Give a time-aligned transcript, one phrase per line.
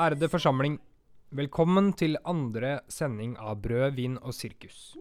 [0.00, 0.78] Ærede forsamling,
[1.36, 4.94] velkommen til andre sending av Brød, vin og sirkus.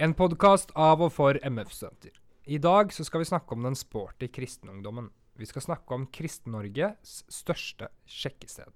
[0.00, 2.14] En podkast av og for MF-studenter.
[2.48, 5.10] I dag så skal vi snakke om den sporty kristenungdommen.
[5.36, 8.72] Vi skal snakke om Kristen-Norges største sjekkested.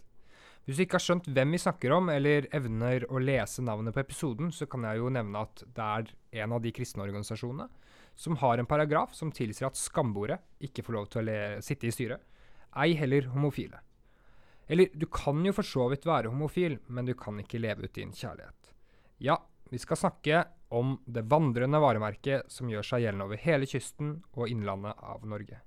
[0.66, 4.04] Hvis du ikke har skjønt hvem vi snakker om, eller evner å lese navnet på
[4.04, 6.12] episoden, så kan jeg jo nevne at det er
[6.45, 7.70] en av de kristne organisasjonene
[8.20, 11.96] som har en paragraf som tilsier at skambordet ikke får lov til å sitte i
[11.96, 12.34] styret
[12.77, 13.80] ei heller homofile.
[14.66, 17.95] Eller, du kan jo for så vidt være homofil, men du kan ikke leve ut
[17.96, 18.73] din kjærlighet.
[19.21, 19.37] Ja,
[19.71, 24.49] vi skal snakke om det vandrende varemerket som gjør seg gjeldende over hele kysten og
[24.51, 25.60] innlandet av Norge.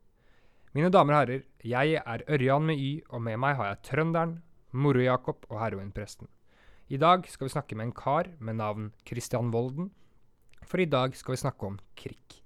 [0.76, 4.36] Mine damer og herrer, jeg er Ørjan med Y, og med meg har jeg trønderen,
[4.78, 6.28] Moro-Jakob og heroinpresten.
[6.92, 9.89] I dag skal vi snakke med en kar med navn Christian Volden,
[10.67, 12.42] for i dag skal vi snakke om krig.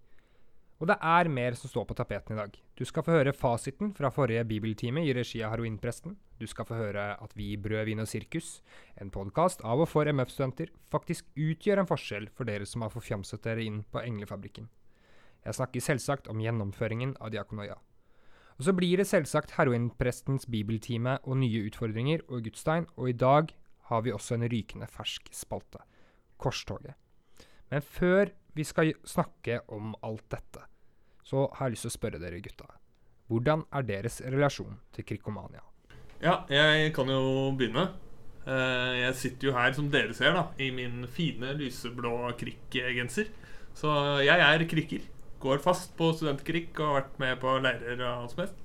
[0.81, 2.55] Og det er mer som står på tapeten i dag.
[2.81, 6.15] Du skal få høre fasiten fra forrige bibeltime i regi av heroinpresten.
[6.41, 8.63] Du skal få høre at vi i Brød, vin og sirkus,
[8.97, 13.43] en podkast av og for MF-studenter, faktisk utgjør en forskjell for dere som har forfjamset
[13.45, 14.65] dere inn på Englefabrikken.
[15.45, 17.77] Jeg snakker selvsagt om gjennomføringen av diakonoia.
[18.57, 23.53] Og så blir det selvsagt heroinprestens bibeltime og nye utfordringer og gudstein, og i dag
[23.93, 25.85] har vi også en rykende fersk spalte.
[26.41, 26.97] Korstoget.
[27.69, 30.65] Men før vi skal snakke om alt dette,
[31.23, 32.67] så har jeg lyst til å spørre dere gutta.
[33.31, 35.61] Hvordan er deres relasjon til Krikomania?
[36.22, 37.88] Ja, jeg kan jo begynne.
[38.45, 43.30] Eh, Jeg sitter jo her, som dere ser, da i min fine lyseblå krikkgenser.
[43.73, 43.92] Så
[44.26, 45.05] jeg er krikker.
[45.42, 48.58] Går fast på studentkrikk og har vært med på leirer og alt som helst.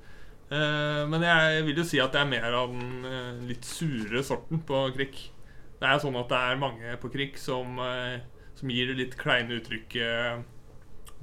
[0.50, 4.22] Eh, Men jeg vil jo si at jeg er mer av den eh, litt sure
[4.26, 5.30] sorten på krikk.
[5.80, 7.76] Det er sånn at det er mange på krikk som,
[8.56, 10.44] som gir det litt kleine uttrykket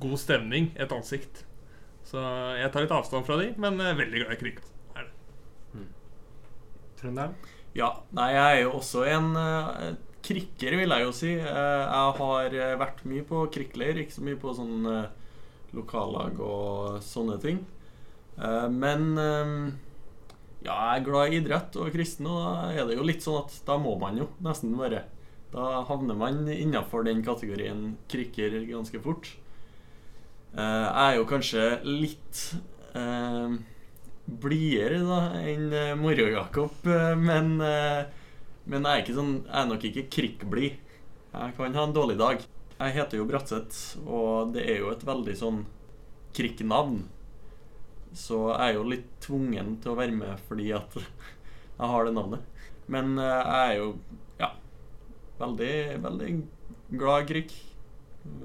[0.03, 1.43] god stemning et ansikt.
[2.07, 2.21] Så
[2.59, 4.63] jeg tar litt avstand fra de, men er veldig glad i krikk.
[4.93, 5.85] altså.
[6.99, 7.35] Trønderen?
[7.73, 9.93] Ja, nei, jeg er jo også en uh,
[10.23, 11.31] krikker, vil jeg jo si.
[11.41, 15.07] Uh, jeg har eh, vært mye på krikkleir, ikke så mye på sånn uh,
[15.73, 17.63] lokallag og sånne ting.
[18.37, 19.55] Eh, men eh,
[20.63, 23.41] ja, jeg er glad i idrett og kristen, og da er det jo litt sånn
[23.43, 25.03] at da må man jo nesten være
[25.53, 29.27] Da havner man innafor den kategorien krikker ganske fort.
[30.53, 32.41] Eh, jeg er jo kanskje litt
[32.93, 33.55] eh,
[34.25, 38.05] blidere da enn uh, Moro-Jakob, eh, men, eh,
[38.69, 40.77] men jeg er, ikke sånn, jeg er nok ikke krikkblid.
[41.33, 42.45] Jeg kan ha en dårlig dag.
[42.77, 45.59] Jeg heter jo Bratseth, og det er jo et veldig sånn
[46.37, 47.03] krikknavn.
[48.13, 50.97] Så jeg er jo litt tvungen til å være med fordi at
[51.79, 52.49] jeg har det navnet.
[52.91, 53.89] Men eh, jeg er jo
[54.39, 54.51] ja,
[55.41, 55.75] veldig,
[56.07, 56.33] veldig
[56.95, 57.55] glad krikk.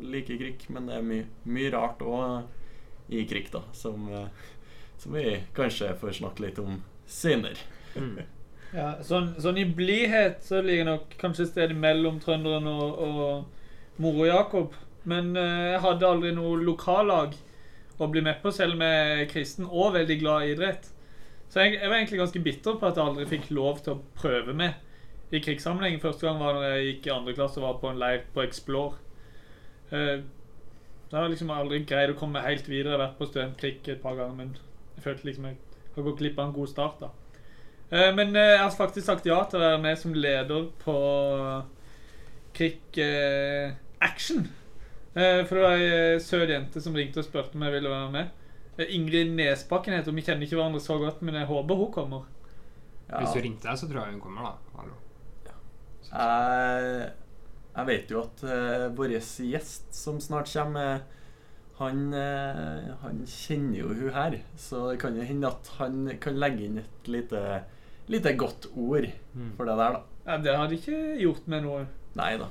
[0.03, 4.27] Liker krig, men det er mye, mye rart òg i krig, da, som eh,
[4.99, 7.57] som vi kanskje får snakke litt om senere.
[8.69, 14.75] Ja, sånn, sånn i blidhet så ligger nok kanskje stedet mellom trønderen og, og Moro-Jakob.
[15.09, 17.33] Men eh, jeg hadde aldri noe lokallag
[17.97, 20.91] å bli med på, selv om jeg er kristen og veldig glad i idrett.
[21.49, 24.03] Så jeg, jeg var egentlig ganske bitter på at jeg aldri fikk lov til å
[24.21, 25.97] prøve med i krigssammenheng.
[26.05, 28.45] Første gang var når jeg gikk i andre klasse og var på en leir på
[28.45, 29.01] Explore.
[29.93, 30.21] Eh,
[31.11, 32.93] da har liksom aldri greid å komme helt videre.
[32.93, 34.57] Jeg har vært på studentkrig et par ganger, men
[34.97, 35.57] jeg følte liksom jeg
[35.97, 37.01] har gått glipp av en god start.
[37.01, 37.11] da.
[37.91, 40.97] Eh, Men eh, jeg har faktisk sagt ja til å være med som leder på
[42.55, 42.99] Krik
[44.01, 44.49] Action.
[45.15, 48.11] Eh, For det var ei søt jente som ringte og spurte om jeg ville være
[48.15, 48.35] med.
[48.79, 50.21] Ingrid Nesbakken heter hun.
[50.21, 52.29] Vi kjenner ikke hverandre så godt, men jeg håper hun kommer.
[53.09, 54.53] Hvis du ringte deg, så tror jeg hun kommer, da.
[54.79, 54.95] Hallo.
[56.09, 57.09] Jeg,
[57.79, 61.05] jeg vet jo at uh, vår gjest som snart kommer,
[61.79, 64.39] han, uh, han kjenner jo hun her.
[64.59, 67.43] Så det kan jo hende at han kan legge inn et lite,
[68.11, 69.07] lite godt ord
[69.39, 69.53] Mm.
[69.57, 70.03] for det der, da.
[70.27, 71.85] Ja, Det hadde ikke gjort meg noe.
[72.19, 72.49] Nei da.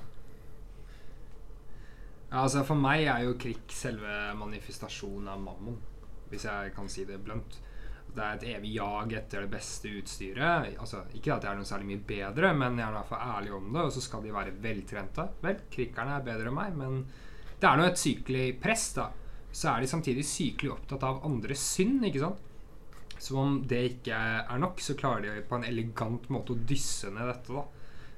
[2.31, 5.77] Ja, altså For meg er jo krig selve manifestasjonen av mammon,
[6.31, 7.59] hvis jeg kan si det blunt.
[8.17, 10.71] Det er et evig jag etter det beste utstyret.
[10.81, 13.35] Altså, Ikke at jeg er noe særlig mye bedre, men jeg er i hvert fall
[13.35, 13.83] ærlig om det.
[13.83, 15.27] Og så skal de være veltrente.
[15.43, 16.99] Vel, krikkerne er bedre enn meg, men
[17.61, 19.07] det er nå et sykelig press, da.
[19.53, 22.43] Så er de samtidig sykelig opptatt av andres synd, ikke sant?
[23.21, 27.09] Som om det ikke er nok, så klarer de på en elegant måte å dysse
[27.13, 27.53] ned dette.
[27.53, 27.65] da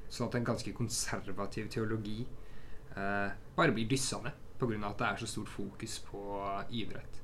[0.09, 4.79] Sånn at en ganske konservativ teologi eh, bare blir dyssa ned pga.
[4.89, 6.23] at det er så stort fokus på
[6.71, 7.21] idrett.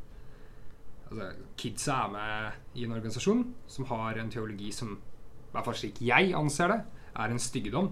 [1.06, 1.30] Altså,
[1.60, 6.02] kidsa er med i en organisasjon som har en teologi som, i hvert fall slik
[6.06, 6.80] jeg anser det,
[7.16, 7.92] er en styggedom.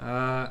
[0.00, 0.46] Uh,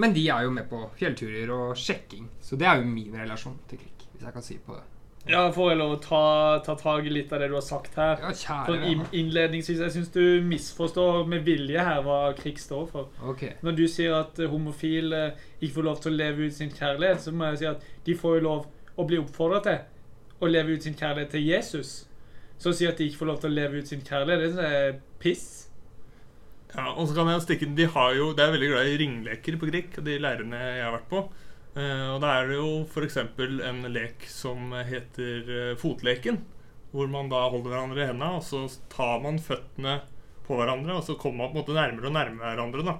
[0.00, 3.60] men de er jo med på fjellturer og sjekking, så det er jo min relasjon
[3.70, 4.08] til krig.
[4.14, 4.82] Hvis jeg kan si på det.
[5.24, 6.24] Ja, Får jeg lov å ta,
[6.66, 8.18] ta tak i litt av det du har sagt her?
[8.20, 13.08] Ja, kjære for Innledningsvis, Jeg syns du misforstår med vilje her hva krig står for.
[13.32, 13.54] Okay.
[13.64, 15.30] Når du sier at eh, homofile
[15.60, 18.18] ikke får lov til å leve ut sin kjærlighet, så må jeg si at de
[18.20, 18.68] får jo lov
[19.00, 19.80] å bli oppfordra til
[20.46, 21.92] å leve ut sin kjærlighet til Jesus.
[22.60, 24.68] Så å si at de ikke får lov til å leve ut sin kjærlighet, det
[24.78, 25.46] er piss.
[26.74, 29.58] Ja, og så kan jeg stikke De har jo, de er veldig glad i ringleker
[29.60, 31.22] på Grieg, de leirene jeg har vært på.
[31.74, 33.20] Eh, og da er det jo f.eks.
[33.68, 36.40] en lek som heter eh, fotleken.
[36.94, 40.00] Hvor man da holder hverandre i hendene, og så tar man føttene
[40.46, 40.98] på hverandre.
[40.98, 42.86] Og så kommer man på en måte nærmere og nærmere hverandre.
[42.86, 42.96] da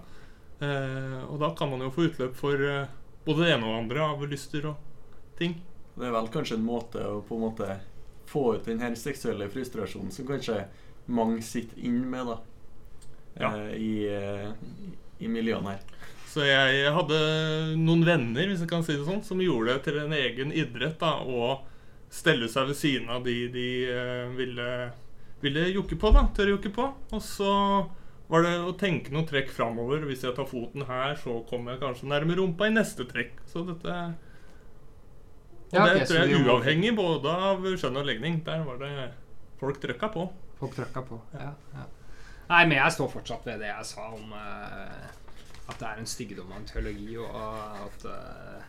[0.67, 2.91] eh, Og da kan man jo få utløp for eh,
[3.26, 5.58] både det ene og det andre av lyster og ting.
[5.94, 7.69] Det er vel kanskje en måte å på en måte
[8.26, 10.64] få ut den her seksuelle frustrasjonen som kanskje
[11.06, 12.38] mange sitter inn med da
[13.41, 13.50] Ja.
[13.56, 14.50] eh, i, eh,
[15.20, 15.81] i miljøene her.
[16.26, 17.19] Så jeg hadde
[17.79, 20.99] noen venner hvis jeg kan si det sånn, som gjorde det til en egen idrett
[20.99, 21.61] da, å
[22.11, 24.69] stelle seg ved siden av de de eh, ville,
[25.43, 26.11] ville jokke på.
[26.14, 26.88] da, tørre jokke på.
[27.12, 27.52] Og så
[28.29, 30.06] var det å tenke noen trekk framover.
[30.08, 33.38] Hvis jeg tar foten her, så kommer jeg kanskje nærme rumpa i neste trekk.
[33.46, 33.99] Så dette
[35.75, 38.38] Og Ja, det tror jeg er uavhengig både av skjønn og legning.
[38.47, 38.93] Der var det
[39.59, 40.29] folk trøkka på.
[40.61, 41.19] Folk trøkka på.
[41.35, 41.87] Ja, ja.
[42.49, 45.09] Nei, men jeg står fortsatt ved det jeg sa om uh,
[45.65, 48.67] at det er en styggedom av en teologi, og at uh,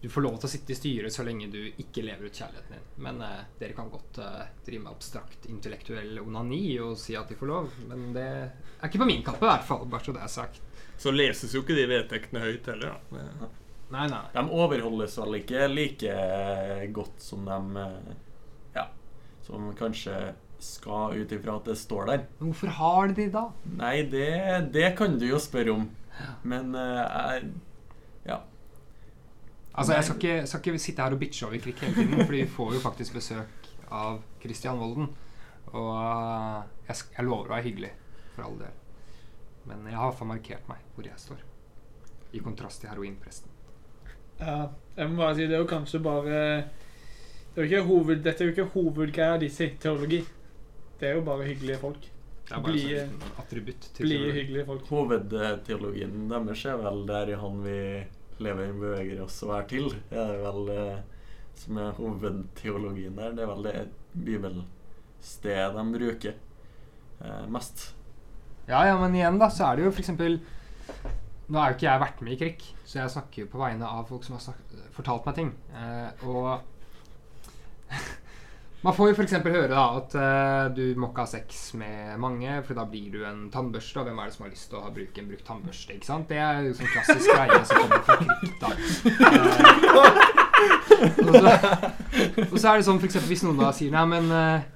[0.00, 2.76] du får lov til å sitte i styret så lenge du ikke lever ut kjærligheten
[2.76, 2.86] din.
[3.08, 4.22] Men uh, dere kan godt
[4.64, 9.02] drive med abstrakt intellektuell onani og si at de får lov, men det er ikke
[9.02, 9.84] på min kappe, i hvert fall.
[9.90, 10.62] Bare så det er sagt.
[10.96, 12.94] Så leses jo ikke de vedtektene høyt heller.
[13.10, 13.18] da.
[13.18, 13.54] Det-
[13.94, 14.22] Nei, nei.
[14.34, 16.16] De overholdes vel ikke like
[16.96, 18.14] godt som de eh,
[18.74, 18.88] Ja,
[19.46, 20.16] som kanskje
[20.62, 22.24] skal ut ifra at det står der.
[22.40, 23.44] Hvorfor har de det da?
[23.78, 25.86] Nei, det, det kan du jo spørre om.
[26.42, 27.50] Men eh, jeg
[28.32, 28.40] Ja.
[29.76, 32.42] Altså, jeg skal ikke, skal ikke sitte her og bitche over Klikk hele tiden, fordi
[32.42, 35.10] vi får jo faktisk besøk av Christian Volden.
[35.76, 35.92] Og
[36.88, 37.90] jeg, jeg lover å være hyggelig,
[38.32, 38.72] for all del.
[39.68, 41.44] Men jeg har i hvert fall markert meg hvor jeg står.
[42.32, 43.52] I kontrast til heroinpresten.
[44.40, 44.56] Ja,
[44.96, 46.40] jeg må bare si, det er jo kanskje bare
[47.56, 50.18] det er jo ikke hoved, Dette er jo ikke hovedgreia deres i teologi.
[51.00, 52.02] Det er jo bare hyggelige folk.
[52.46, 52.66] En sånn
[53.48, 54.34] til Blide, teologi.
[54.36, 54.90] hyggelige folk.
[54.92, 57.78] Hovedteologien deres er vel der i han vi
[58.44, 59.88] lever, beveger oss og er til.
[60.10, 61.00] Det er vel eh,
[61.56, 63.32] som er hovedteologien der.
[63.38, 63.74] Det er vel det
[64.28, 67.86] bibelstedet de bruker eh, mest.
[68.68, 70.38] Ja, ja, men igjen da, så er det jo for eksempel
[71.46, 73.86] Nå har jo ikke jeg vært med i krig, så jeg snakker jo på vegne
[73.86, 75.50] av folk som har snak- fortalt meg ting.
[75.78, 76.48] Eh, og
[78.86, 79.36] man får jo f.eks.
[79.46, 83.20] høre da at eh, du må ikke ha sex med mange, for da blir du
[83.28, 84.02] en tannbørste.
[84.02, 85.94] Og hvem er det som har lyst til å ha bruke en brukt tannbørste?
[86.00, 86.26] ikke sant?
[86.32, 88.50] Det er jo sånn klassisk greie som kommer fra krig.
[88.62, 88.68] da.
[89.46, 90.36] Eh,
[91.26, 91.50] og, så,
[92.50, 93.20] og så er det sånn f.eks.
[93.30, 94.72] hvis noen da sier nei, men eh,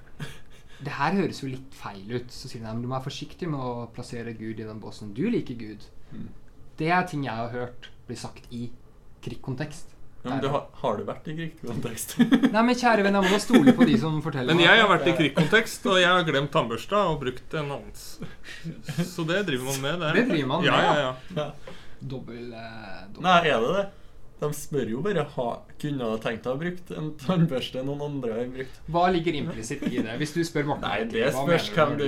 [0.87, 2.31] det her høres jo litt feil ut.
[2.33, 5.11] Så sier de men du må være forsiktig med å plassere Gud i den båsen.
[5.19, 5.83] Du liker Gud.
[6.15, 6.29] Mm.
[6.81, 8.71] Det er ting jeg har hørt bli sagt i
[9.25, 9.91] krigkontekst.
[10.23, 12.11] Ja, men det har, har du vært i krigskontekst?
[12.55, 15.09] Nei, men kjære venn, jeg må stole på de som forteller Men jeg har vært
[15.09, 18.03] i krigskontekst, og jeg har glemt tannbørsta og brukt en annens.
[19.15, 20.05] Så det driver man med.
[20.19, 21.07] Det driver man med, ja, ja.
[21.07, 21.79] ja, ja.
[22.01, 23.25] Dobbel, eh, dobbel.
[23.29, 23.87] Nei, er det det?
[24.41, 25.49] De spør jo bare ha,
[25.81, 28.79] kunne ha tenkt å ha brukt en tannbørste noen andre har brukt.
[28.93, 30.17] Hva ligger implisitt i det?
[30.21, 32.07] Hvis du spør Morten Nei, det spørs hvem du,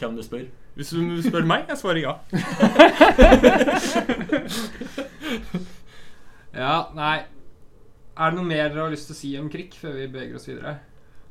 [0.00, 0.48] hvem du spør.
[0.74, 2.12] Hvis du spør meg, jeg svarer ja.
[6.54, 7.16] Ja, nei
[8.14, 10.36] Er det noe mer dere har lyst til å si om krig før vi beveger
[10.38, 10.74] oss videre?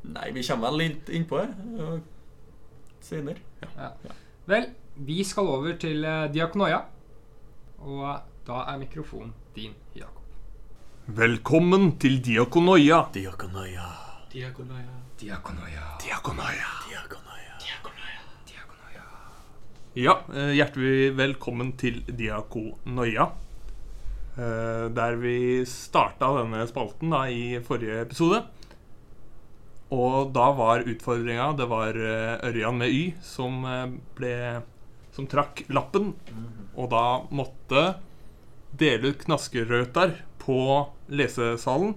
[0.04, 1.92] Nei, vi kommer vel litt innpå det ja,
[3.04, 3.40] senere.
[4.52, 4.66] Vel,
[5.08, 6.82] vi skal over til eh, diakonoia.
[7.84, 8.04] Og
[8.48, 10.24] da er mikrofonen din, Jakob.
[11.08, 12.20] Velkommen til.
[12.26, 13.06] Diakonoia.
[13.16, 13.88] Diakonoia.
[14.34, 15.00] Diakonoia.
[15.20, 15.88] Diakonoia.
[16.04, 16.74] Diakonoia.
[16.90, 17.33] Diakonoia.
[19.94, 23.28] Ja, eh, hjertelig velkommen til Diakonoia.
[24.34, 28.40] Eh, Der vi starta denne spalten da i forrige episode.
[29.94, 33.62] Og da var utfordringa Det var eh, Ørjan med Y som
[34.18, 34.64] ble
[35.14, 36.16] Som trakk lappen.
[36.76, 38.02] Og da måtte
[38.74, 41.94] dele ut knaskerøtar på lesesalen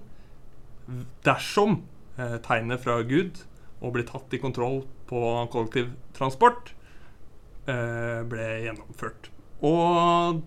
[1.25, 1.81] dersom
[2.45, 3.41] tegnet fra Gud
[3.81, 6.76] og bli tatt i kontroll på kollektivtransport
[7.67, 9.27] ble gjennomført.
[9.67, 10.41] Og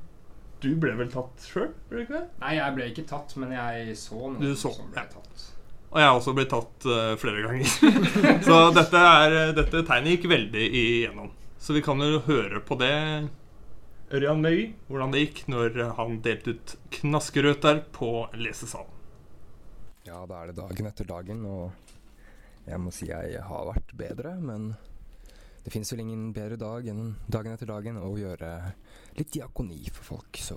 [0.60, 2.26] du ble vel tatt sjøl, ble du ikke det?
[2.42, 5.08] Nei, jeg ble ikke tatt, men jeg så noen Du så, som ble ja.
[5.08, 5.44] tatt.
[5.90, 7.70] Og jeg har også blitt tatt uh, flere ganger.
[8.46, 11.32] så dette, er, dette tegnet gikk veldig igjennom.
[11.60, 12.92] Så vi kan jo høre på det,
[14.10, 18.96] Ørjan Møy, hvordan det gikk når han delte ut knaskerøter på lesesalen.
[20.06, 24.34] Ja, da er det dagen etter dagen, og jeg må si jeg har vært bedre,
[24.42, 24.72] men
[25.64, 28.52] det fins vel ingen bedre dag enn dagen etter dagen å gjøre
[29.18, 30.56] litt diakoni for folk, så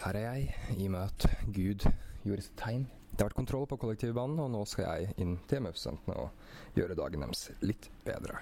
[0.00, 1.84] her er jeg, i og med at Gud
[2.24, 2.86] gjorde sitt tegn.
[3.10, 6.96] Det har vært kontroll på kollektivbanen, og nå skal jeg inn til MF-studentene og gjøre
[6.96, 8.38] dagen deres litt bedre.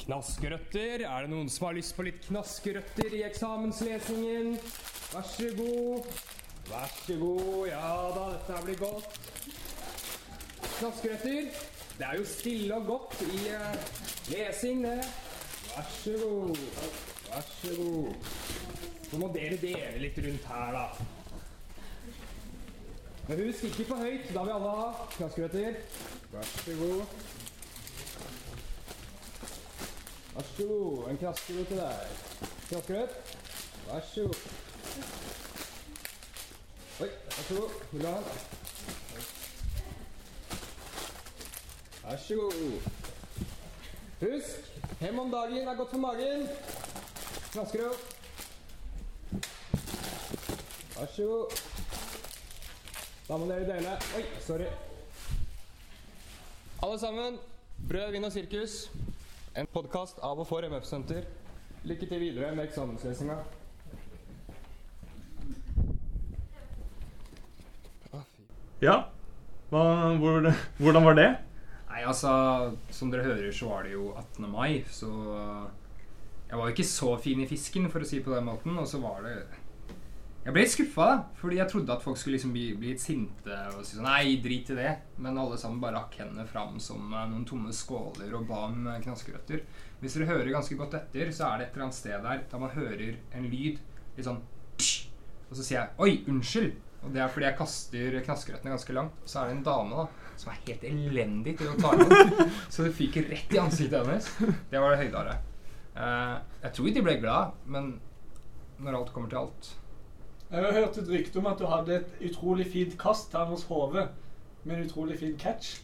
[0.00, 1.04] Knaskerøtter.
[1.06, 4.56] Er det noen som har lyst på litt knaskerøtter i eksamenslesingen?
[5.12, 6.10] Vær så god.
[6.70, 7.68] Vær så god.
[7.70, 9.20] Ja da, dette blir godt.
[10.80, 11.42] Knaskerøtter.
[11.98, 13.74] Det er jo stille og godt i eh,
[14.28, 15.04] lesing, det.
[15.76, 16.56] Vær så god.
[17.30, 18.14] Vær så god.
[19.10, 20.86] Så må dere dele litt rundt her, da.
[23.28, 24.30] Men husk, ikke for høyt.
[24.34, 25.76] Da vil alle ha knaskerøtter.
[26.32, 27.04] Vær så god.
[30.34, 31.10] Vær så god.
[31.10, 32.16] En knaskerøt til deg.
[32.70, 33.36] Knaskerøt.
[33.90, 34.48] Vær så god.
[37.00, 37.78] Oi, vær så god.
[37.92, 38.59] Vil du ha en?
[42.10, 42.80] Vær så god.
[44.20, 46.40] Husk, hem om dagen er godt for magen.
[47.52, 48.00] Knaskerøt.
[50.96, 51.60] Vær så god.
[53.28, 53.92] Da må dere dele.
[54.16, 54.66] Oi, sorry.
[56.82, 57.36] Alle sammen,
[57.88, 58.74] brød, vin og sirkus.
[59.56, 61.28] En podkast av og for MF Senter.
[61.84, 63.36] Lykke til videre med eksamenslesinga.
[68.82, 68.96] Ja,
[69.70, 69.84] Hva,
[70.18, 70.50] hvor,
[70.80, 71.28] hvordan var det?
[72.00, 72.30] Nei, altså,
[72.88, 74.46] som dere hører, så var det jo 18.
[74.48, 75.10] mai, så
[76.48, 78.78] Jeg var jo ikke så fin i fisken, for å si det på den måten,
[78.80, 79.34] og så var det
[80.46, 83.58] Jeg ble litt skuffa, fordi jeg trodde at folk skulle liksom bli, bli litt sinte
[83.74, 84.94] og si sånn Nei, drit i det.
[85.20, 88.88] Men alle sammen bare rakk hendene fram som eh, noen tomme skåler og ba om
[88.88, 89.60] eh, knaskerøtter.
[90.00, 92.62] Hvis dere hører ganske godt etter, så er det et eller annet sted der da
[92.64, 93.76] man hører en lyd
[94.16, 96.80] litt sånn Og så sier jeg 'oi, unnskyld'.
[97.04, 99.20] Og det er fordi jeg kaster knaskerøttene ganske langt.
[99.28, 100.08] Så er det en dame da
[100.40, 102.40] som er helt elendig til å ta imot.
[102.72, 104.30] Så det fyker rett i ansiktet hennes.
[104.70, 105.36] Det var det høydare.
[105.96, 107.92] Uh, jeg tror de ble glad, men
[108.80, 109.70] når alt kommer til alt
[110.48, 113.66] Jeg har hørt et rykte om at du hadde et utrolig fint kast til Anders
[113.68, 114.06] Hove
[114.64, 115.80] med en utrolig fin catch.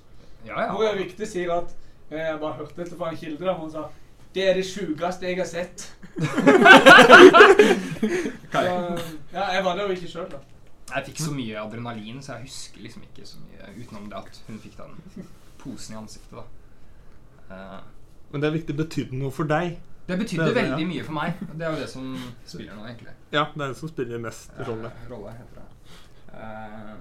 [0.46, 0.94] Ja, Hvor ja.
[0.96, 1.75] ryktet sier at
[2.10, 3.88] eh, Jeg bare hørte dette fra en kilde der hun sa
[4.36, 5.96] det er det sjukeste jeg har sett.
[8.52, 8.60] Så,
[9.32, 10.42] ja, jeg var der jo ikke sjøl, da.
[10.87, 14.40] Jeg fikk så mye adrenalin, så jeg husker liksom ikke så mye utenom det at
[14.47, 15.26] hun fikk den
[15.59, 16.38] posen i ansiktet.
[16.38, 16.45] da.
[17.50, 18.76] uh, Men det er viktig.
[18.78, 19.78] Betydde noe for deg?
[20.07, 20.88] det betydde Det det, veldig ja.
[20.88, 21.40] mye for meg.
[21.50, 22.11] Det er jo det som
[22.47, 23.14] spiller nå, egentlig.
[23.33, 24.93] Ja, det er det som spiller mest rolle.
[24.93, 25.97] Eh, rolle heter det.
[26.31, 26.93] Uh,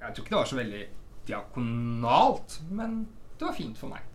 [0.00, 0.82] jeg tror ikke det var så veldig
[1.28, 2.98] diakonalt, men
[3.38, 4.10] det var fint for meg.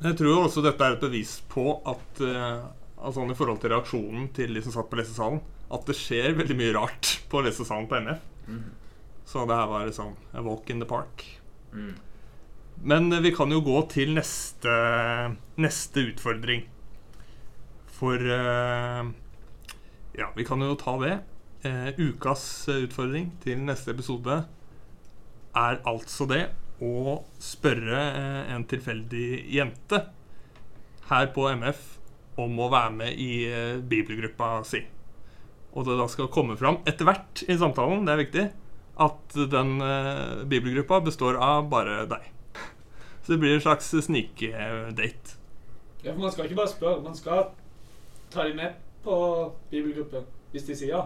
[0.00, 2.62] Jeg tror også dette er et bevis på at eh,
[2.96, 5.40] altså i forhold til reaksjonen til de som satt på lesesalen,
[5.70, 8.22] at det skjer veldig mye rart på lesesalen på NF.
[9.30, 11.26] Så det her var liksom a walk in the park.
[12.82, 14.76] Men eh, vi kan jo gå til neste,
[15.60, 16.66] neste utfordring.
[18.00, 19.10] For uh,
[20.16, 21.18] Ja, vi kan jo ta det.
[21.64, 22.42] Uh, ukas
[22.72, 24.38] utfordring til neste episode
[25.60, 26.46] er altså det
[26.80, 30.00] å spørre uh, en tilfeldig jente
[31.10, 31.82] her på MF
[32.40, 33.32] om å være med i
[33.84, 34.80] bibelgruppa si.
[35.72, 38.44] Og det da skal komme fram etter hvert i samtalen, det er viktig,
[39.00, 42.26] at den eh, bibelgruppa består av bare deg.
[43.22, 45.36] Så det blir en slags snikdate.
[46.02, 47.50] Ja, for Man skal ikke bare spørre, man skal
[48.32, 48.74] ta dem med
[49.04, 49.14] på
[49.70, 51.02] bibelgruppe hvis de sier ja.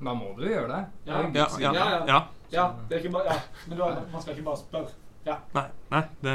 [0.00, 0.82] Da må du jo gjøre det.
[1.10, 1.46] Er Ja.
[1.60, 2.20] Ja, ja, ja.
[2.50, 3.40] Ja, det er ikke bare, ja.
[3.68, 4.92] Men du, man skal ikke bare spørre.
[5.26, 5.36] Ja.
[5.54, 6.34] Nei, nei, det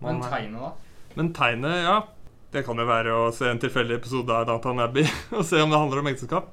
[0.00, 0.72] Men man- tegnet, da?
[1.14, 2.00] Men tegnet, ja.
[2.52, 5.04] Det kan jo være å se en tilfeldig episode av Downton Abbey
[5.36, 6.48] og se om det handler om ekteskap.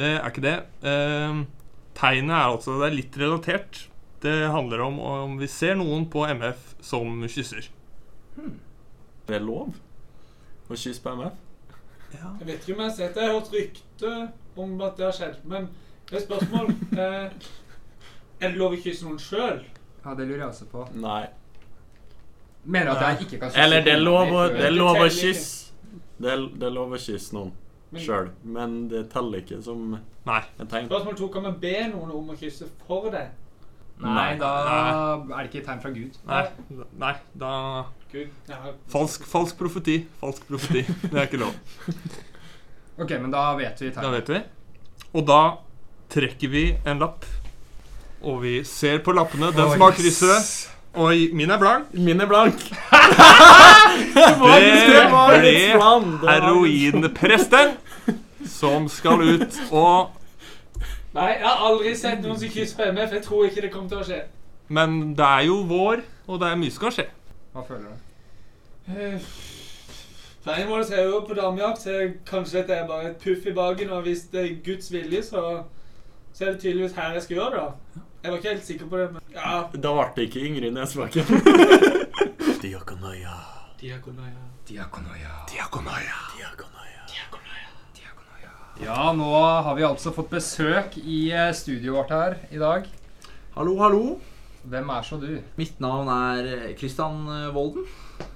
[0.00, 0.56] Det er ikke det.
[0.88, 1.40] Eh,
[1.98, 3.82] tegnet er altså det er litt relatert.
[4.24, 7.68] Det handler om om vi ser noen på MF som kysser.
[9.28, 9.74] Det er lov
[10.70, 11.36] å kysse på MF?
[12.10, 13.22] Jeg vet ikke om jeg har sett det.
[13.22, 14.14] Jeg har hørt rykte
[14.60, 15.38] om at det har skjedd.
[15.44, 15.68] Men
[16.08, 16.72] det er et spørsmål
[17.04, 17.50] eh,
[18.40, 19.60] Er det lov å kysse noen sjøl?
[20.00, 20.86] Ja, det lurer jeg også på.
[20.96, 21.24] Nei.
[22.64, 25.10] Mener at jeg ikke kan kysse Eller det er lov å, det er lov å
[25.12, 25.74] kysse.
[26.20, 27.52] Det er, det er lov å kysse noen
[27.98, 30.40] sjøl, men det teller ikke som Nei.
[30.60, 30.86] et tegn.
[30.86, 31.28] Spørsmål to.
[31.28, 33.30] Kan man be noen om å kysse for deg?
[34.00, 34.36] Nei, Nei.
[34.40, 34.50] da
[35.18, 36.14] er det ikke et tegn fra Gud.
[36.26, 36.44] Nei,
[37.02, 37.50] nei da
[38.12, 38.28] Gud.
[38.48, 38.60] Ja.
[38.88, 39.98] Falsk, falsk profeti.
[40.22, 40.84] Falsk profeti.
[41.02, 41.54] Det er ikke lov.
[43.00, 44.12] Ok, men da vet vi Da tegn.
[44.12, 44.38] vet vi.
[45.16, 45.36] Og da
[46.12, 47.24] trekker vi en lapp.
[48.20, 49.48] Og vi ser på lappene.
[49.56, 50.50] Den som har krysset.
[50.94, 51.94] Og min er blank.
[51.94, 52.54] Min er blank.
[54.14, 55.52] Det ble
[56.28, 57.76] heroinpresten
[58.46, 60.10] som skal ut og
[61.14, 63.14] Nei, jeg har aldri sett noen som kysser på MF.
[63.16, 64.18] Jeg tror ikke det kommer til å skje.
[64.70, 67.06] Men det er jo vår, og det er mye som kan skje.
[67.50, 67.96] Hva føler du?
[70.46, 71.96] Nei, må jeg jo på damejakt, så
[72.30, 73.90] kanskje dette er bare et puff i baken.
[73.96, 75.42] Og hvis det er Guds vilje, så,
[76.32, 77.66] så er det tydeligvis her jeg skal gjøre det.
[77.66, 78.04] da.
[78.20, 79.52] Jeg var ikke helt sikker på det, men ja.
[79.72, 81.24] Da ble det ikke Ingrid Nesbakken.
[82.64, 83.36] Diakonoia.
[83.80, 84.42] Diakonoia.
[84.68, 85.36] Diakonoia.
[85.48, 86.10] Diakonoia.
[88.80, 92.86] Ja, nå har vi altså fått besøk i eh, studioet vårt her i dag.
[93.56, 94.04] Hallo, hallo.
[94.68, 95.34] Hvem er så du?
[95.60, 97.84] Mitt navn er eh, Christian eh, Volden.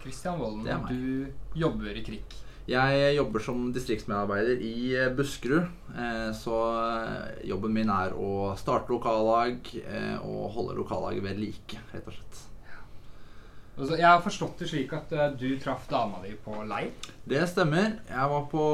[0.02, 0.84] Kristian Volden.
[0.88, 2.36] Du jobber i KRIK.
[2.64, 5.66] Jeg jobber som distriktsmedarbeider i eh, Buskerud.
[5.92, 9.68] Eh, Så eh, jobben min er å starte lokallag
[10.24, 12.42] og holde lokallaget ved like, rett og slett.
[13.98, 16.92] Jeg har forstått det slik at du traff dama di på leir.
[17.26, 17.98] Det stemmer.
[18.06, 18.66] Jeg var på,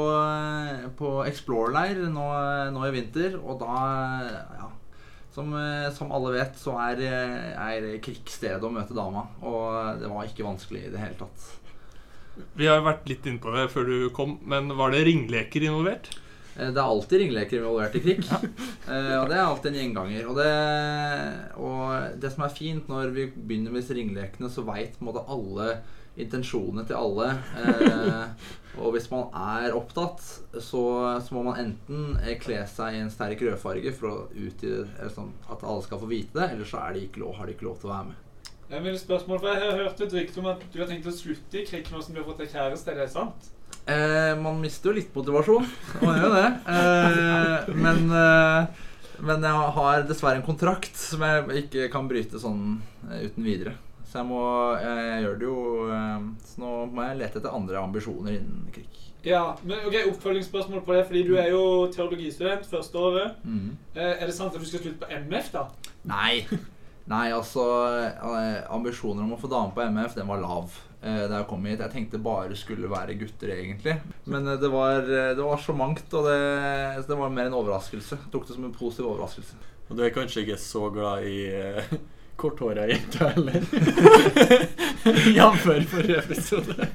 [0.99, 2.27] på Explore-leir nå,
[2.71, 3.79] nå i vinter, og da
[4.59, 4.69] ja,
[5.33, 5.55] som,
[5.97, 9.25] som alle vet, så er, er krigsstedet å møte dama.
[9.41, 11.49] Og det var ikke vanskelig i det hele tatt.
[12.57, 16.11] Vi har vært litt inne på det før du kom, men var det ringleker involvert?
[16.57, 18.27] Eh, Det er alltid ringleker involvert i krig.
[18.91, 20.25] Eh, og det er alltid en gjenganger.
[20.27, 20.53] Og det,
[21.61, 25.67] og det som er fint når vi begynner med disse ringlekene, så veit alle
[26.19, 27.27] intensjonene til alle.
[27.61, 28.49] Eh,
[28.81, 30.19] og hvis man er opptatt,
[30.59, 30.83] så,
[31.23, 35.63] så må man enten kle seg i en sterk rødfarge for å utvide, sånn, at
[35.63, 37.79] alle skal få vite det, eller så er de ikke lov, har de ikke lov
[37.79, 38.27] til å være med.
[38.71, 41.15] Jeg vil spørsmål, for jeg har hørt et rykte om at du har tenkt å
[41.15, 42.93] slutte i krig nå som du har fått deg kjæreste.
[42.93, 43.49] Er det sant?
[43.89, 45.67] Eh, man mister jo litt motivasjon.
[45.99, 46.47] Man gjør jo det.
[46.71, 48.87] Eh, men, eh,
[49.27, 52.77] men jeg har dessverre en kontrakt som jeg ikke kan bryte sånn
[53.09, 53.75] eh, uten videre.
[54.11, 54.39] Så jeg må
[54.83, 58.89] Jeg gjør det jo eh, Så nå må jeg lete etter andre ambisjoner innen krig.
[59.23, 61.61] Ja, men ok, Oppfølgingsspørsmål på det, fordi du er jo
[61.93, 63.37] teologistudent første året.
[63.45, 63.75] Mm.
[63.95, 65.67] Eh, Er det sant at du skal slutte på MF, da?
[66.09, 66.47] Nei.
[67.09, 67.63] Nei, altså
[67.97, 70.69] eh, Ambisjoner om å få dame på MF, den var lav.
[71.01, 71.79] eh, Da jeg kom hit.
[71.81, 73.97] Jeg tenkte bare skulle være gutter, egentlig.
[74.29, 76.37] Men eh, det var, det var så mangt, og det,
[77.09, 78.19] det var mer en overraskelse.
[78.21, 79.59] Jeg tok det som en positiv overraskelse.
[79.89, 81.95] Og du er kanskje ikke så glad i uh,
[82.39, 83.65] korthåra jenter heller?
[85.35, 85.65] Jf.
[85.91, 86.87] forrige episode.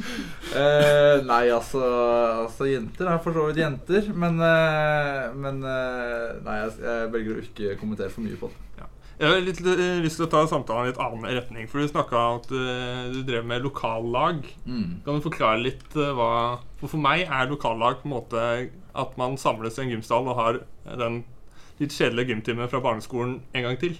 [0.54, 1.80] Eh, nei, altså,
[2.44, 7.40] altså Jenter er for så vidt jenter, men, uh, men uh, Nei, jeg, jeg velger
[7.40, 8.60] å ikke kommentere for mye på det.
[9.14, 9.60] Jeg har litt
[10.02, 11.68] lyst til å ta samtalen i et annen retning.
[11.70, 12.48] For du snakka om at
[13.14, 14.40] du drev med lokallag.
[14.66, 15.04] Mm.
[15.04, 16.30] Kan du forklare litt hva
[16.80, 18.42] For for meg er lokallag på en måte
[18.74, 20.58] at man samles i en gymsal og har
[20.98, 21.22] den
[21.78, 23.94] litt kjedelige gymtimen fra barneskolen en gang til.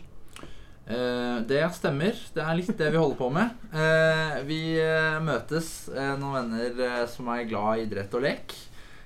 [0.87, 2.19] Eh, det stemmer.
[2.35, 3.63] Det er litt det vi holder på med.
[3.73, 5.89] Eh, vi eh, møtes,
[6.21, 8.57] noen venner som er glad i idrett og lek.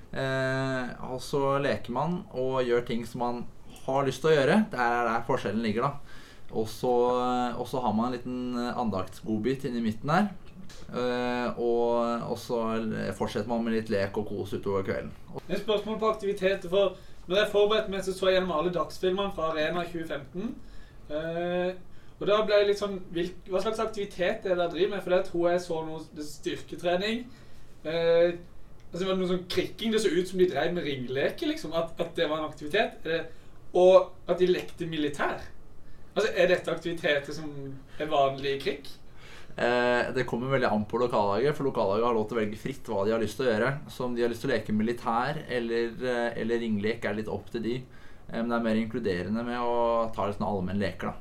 [0.09, 3.43] Og så leker man og gjør ting som man
[3.85, 4.63] har lyst til å gjøre.
[4.71, 6.15] Det er der forskjellen ligger, da.
[6.57, 6.93] Og så,
[7.83, 10.31] har man en liten andaktsgodbit inni midten der.
[11.61, 12.63] Og så
[13.19, 15.13] fortsetter man med litt lek og kos utover kvelden.
[15.45, 16.73] Et spørsmål på aktiviteter.
[16.73, 16.97] for
[17.29, 20.55] Når jeg forberedte meg, så så jeg gjennom alle dagsfilmene fra Arena 2015.
[21.09, 21.71] Eh,
[22.19, 22.97] og da ble jeg litt sånn
[23.47, 25.03] Hva slags aktivitet er det dere driver med?
[25.05, 27.21] For det tror jeg så noe styrketrening.
[27.79, 28.35] Uh,
[28.89, 29.93] altså det var noe sånn krikking.
[29.93, 31.71] Det så ut som de drev med ringleker, liksom.
[31.79, 33.07] At, at det var en aktivitet.
[33.07, 33.23] Uh,
[33.79, 35.39] og at de lekte militær.
[36.15, 37.47] Altså, Er dette aktiviteter som
[37.99, 38.89] er vanlig i krig?
[39.59, 42.85] Eh, det kommer veldig an på lokallaget, for lokallaget har lov til å velge fritt
[42.87, 43.71] hva de har lyst til å gjøre.
[43.91, 47.31] Så om de har lyst til å leke militær eller, eh, eller ringlek, er litt
[47.31, 47.75] opp til de.
[48.31, 51.13] Eh, men det er mer inkluderende med å ta litt sånn allmenn leker, da.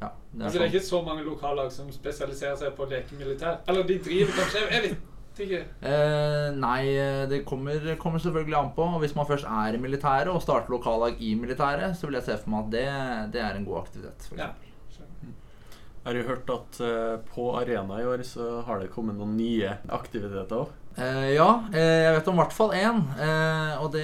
[0.00, 0.72] Ja, det er så det er sånn.
[0.74, 3.60] ikke så mange lokallag som spesialiserer seg på å leke militær.
[3.68, 4.96] Eller de driver kanskje Jeg vet
[5.38, 5.58] ikke.
[5.86, 8.86] Eh, nei, eh, det kommer, kommer selvfølgelig an på.
[9.02, 12.36] Hvis man først er i militæret og starter lokallag i militæret, så vil jeg se
[12.42, 12.86] for meg at det,
[13.36, 14.26] det er en god aktivitet.
[14.28, 14.48] For Ja.
[14.88, 15.34] eksempel.
[16.04, 19.76] Jeg har jo hørt at på Arena i år så har det kommet noen nye
[19.88, 20.68] aktiviteter òg.
[20.98, 23.02] Eh, ja, eh, jeg vet om i hvert fall én.
[23.22, 24.02] Eh, og det,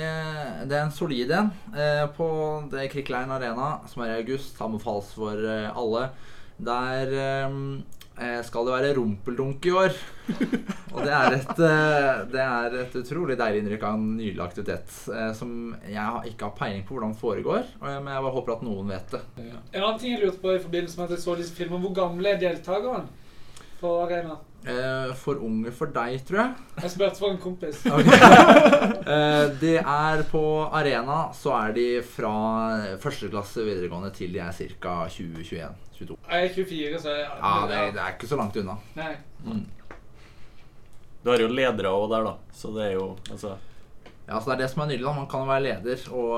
[0.71, 1.49] det er en solid en.
[1.75, 2.29] Eh, på
[2.71, 6.05] det Krikkleiren Arena, som er i august, anbefales for eh, alle.
[6.63, 9.97] Der, eh, skal det være rumpeldunk i år.
[10.95, 11.49] Og det er et,
[12.31, 14.93] det er et utrolig deilig innrykk av en nylig aktivitet
[15.35, 15.51] som
[15.91, 18.93] jeg ikke har peiling på hvordan foregår, og jeg- men jeg bare håper at noen
[18.95, 19.21] vet det.
[19.43, 21.97] En annen ting jeg lurte på i forbindelse med at jeg så disse filmene, hvor
[21.99, 23.09] gamle er deltakerne
[23.85, 24.41] på arena?
[24.65, 26.67] Eh, For unge for deg, tror jeg.
[26.81, 27.83] Jeg spurte for en kompis.
[29.05, 30.41] Eh, de er på
[30.73, 32.31] arena, så er de fra
[33.03, 34.95] første klasse videregående til de er ca.
[35.13, 36.17] 20-21-22.
[36.31, 38.79] Jeg er 24, så jeg, Ja, det, det er ikke så langt unna.
[38.97, 39.11] Nei.
[41.25, 42.35] Du har jo ledere òg der, da.
[42.57, 43.55] Så det er jo altså
[44.27, 45.05] Ja, så Det er det som er nydelig.
[45.05, 46.05] da Man kan jo være leder.
[46.17, 46.31] Og,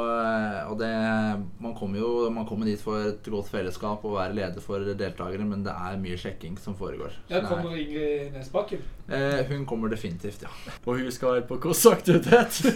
[0.72, 0.90] og det,
[1.62, 5.46] man kommer jo man kommer dit for et godt fellesskap og være leder for deltakere,
[5.46, 7.14] men det er mye sjekking som foregår.
[7.30, 8.82] Ja, kommer Ingrid Nesbakken.
[9.08, 10.48] eh, hun kommer definitivt, ja.
[10.84, 12.62] Og hun skal være på kostaktivitet?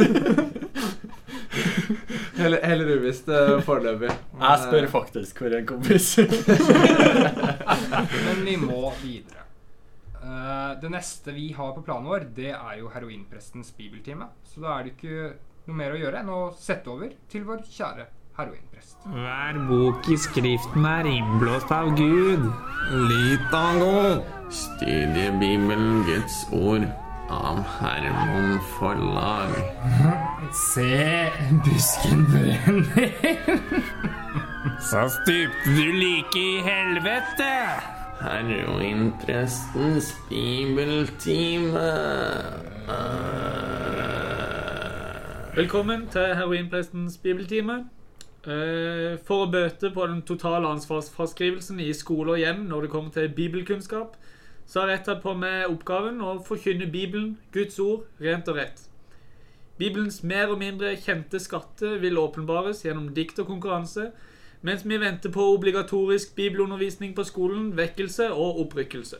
[2.40, 4.09] Heller, heller uvisst eh, foreløpig.
[4.40, 6.07] Jeg spør eh, faktisk hvor en kompis.
[8.25, 9.39] Men vi må videre.
[10.20, 14.28] Eh, det neste vi har på planen vår, det er jo heroinprestens bibeltime.
[14.44, 15.35] Så da er det ikke
[15.66, 18.06] noe mer å gjøre enn å sette over til vår kjære
[18.37, 18.98] heroinprest.
[19.09, 22.50] Hver bok i Skriften er innblåst av Gud.
[23.11, 24.20] Litango.
[24.50, 26.85] Studie Bibelen, Guds ord
[27.30, 29.54] av Hermon Forlag.
[30.72, 31.30] Se,
[31.64, 33.14] busken brenner.
[34.90, 38.00] Så stupte du like i helvete.
[38.20, 41.80] Heroinprestens bibeltime.
[45.54, 47.78] Velkommen til Heroinprestens bibeltime.
[48.44, 53.11] Eh, For å bøte på den totale ansvarsfraskrivelsen i skole og hjem når det kommer
[53.11, 54.18] til bibelkunnskap,
[54.66, 58.85] så har jeg tatt på meg oppgaven å forkynne Bibelen, Guds ord, rent og rett.
[59.80, 64.11] Bibelens mer og mindre kjente skatter vil åpenbares gjennom dikt og konkurranse,
[64.62, 69.16] mens vi venter på obligatorisk bibelundervisning på skolen, vekkelse og opprykkelse.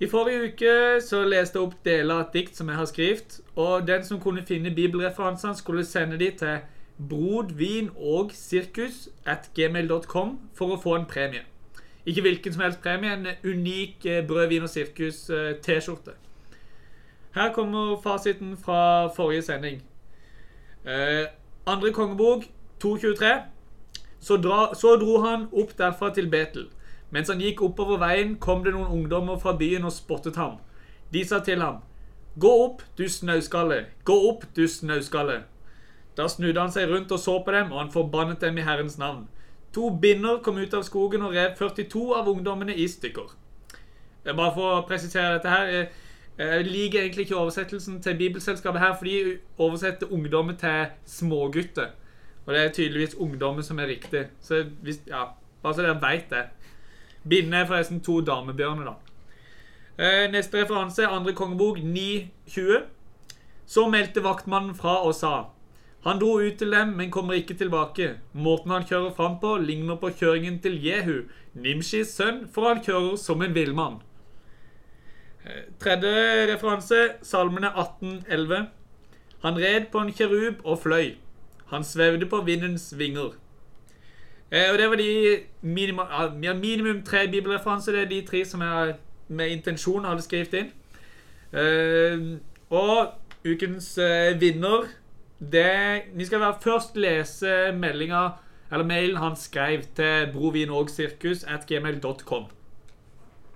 [0.00, 3.40] I forrige uke så leste jeg opp deler av et dikt som jeg har skrevet,
[3.56, 6.58] og den som kunne finne bibelreferansene, skulle sende de til
[8.32, 11.44] sirkus at gmail.com for å få en premie.
[12.06, 16.16] Ikke hvilken som helst premie, en unik eh, brød, vin og sirkus eh, T-skjorte.
[17.34, 19.82] Her kommer fasiten fra forrige sending.
[20.86, 21.26] Eh,
[21.66, 22.48] andre kongebok
[22.80, 23.59] 223.
[24.20, 26.68] Så, dra, så dro han opp derfra til Betel.
[27.10, 30.58] Mens han gikk oppover veien, kom det noen ungdommer fra byen og spottet ham.
[31.12, 31.80] De sa til ham,
[32.38, 33.86] Gå opp, du snauskalle!
[34.04, 35.40] Gå opp, du snauskalle!
[36.16, 38.98] Da snudde han seg rundt og så på dem, og han forbannet dem i Herrens
[38.98, 39.24] navn.
[39.74, 43.34] To binder kom ut av skogen og rev 42 av ungdommene i stykker.
[44.24, 45.98] Eh, Bare for å presisere dette her eh,
[46.40, 51.90] Jeg liker egentlig ikke oversettelsen til Bibelselskapet her, for de oversetter ungdommer til smågutter.
[52.46, 54.26] Og det er tydeligvis ungdommen som er riktig.
[54.40, 55.24] Så hvis, ja,
[55.62, 56.46] bare så dere veit det.
[57.28, 58.94] Binde er forresten to damebjørner, da.
[60.00, 62.86] Eh, neste referanse er andre kongebok 9.20.
[63.66, 65.44] Så meldte vaktmannen fra og sa
[66.04, 68.14] Han dro ut til dem, men kommer ikke tilbake.
[68.32, 73.18] Måten han kjører fram på, ligner på kjøringen til Jehu, Nimshis sønn, for han kjører
[73.20, 74.00] som en villmann.
[75.44, 78.70] Eh, Tredje referanse, salmene 18.11.
[79.42, 81.18] Han red på en kjerub og fløy.
[81.70, 83.36] Han svevde på vindens vinger.
[84.50, 86.06] Eh, og det var de minimum,
[86.42, 87.92] ja, minimum tre bibelreferanser.
[87.92, 88.94] Det er de tre som jeg
[89.28, 90.70] med intensjon hadde skrevet inn.
[91.52, 92.24] Eh,
[92.70, 93.14] og
[93.46, 94.90] ukens eh, vinner
[95.40, 98.28] det, Vi skal først lese meldinga
[98.70, 102.50] eller mailen han skrev til brovinogsirkus at gmail.com.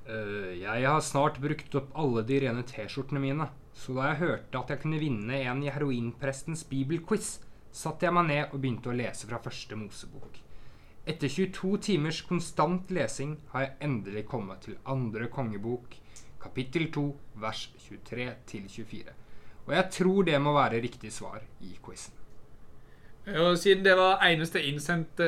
[0.04, 4.60] Uh, jeg har snart brukt opp alle de rene T-skjortene mine, så da jeg hørte
[4.60, 7.38] at jeg kunne vinne en i heroinprestens bibelquiz,
[7.74, 10.40] satte jeg meg ned og begynte å lese fra første Mosebok.
[11.04, 15.98] Etter 22 timers konstant lesing har jeg endelig kommet til andre kongebok,
[16.40, 17.04] kapittel 2,
[17.42, 19.16] vers 23 til 24.
[19.66, 22.14] Og jeg tror det må være riktig svar i quizen.
[23.24, 25.26] Og Siden det var eneste innsendte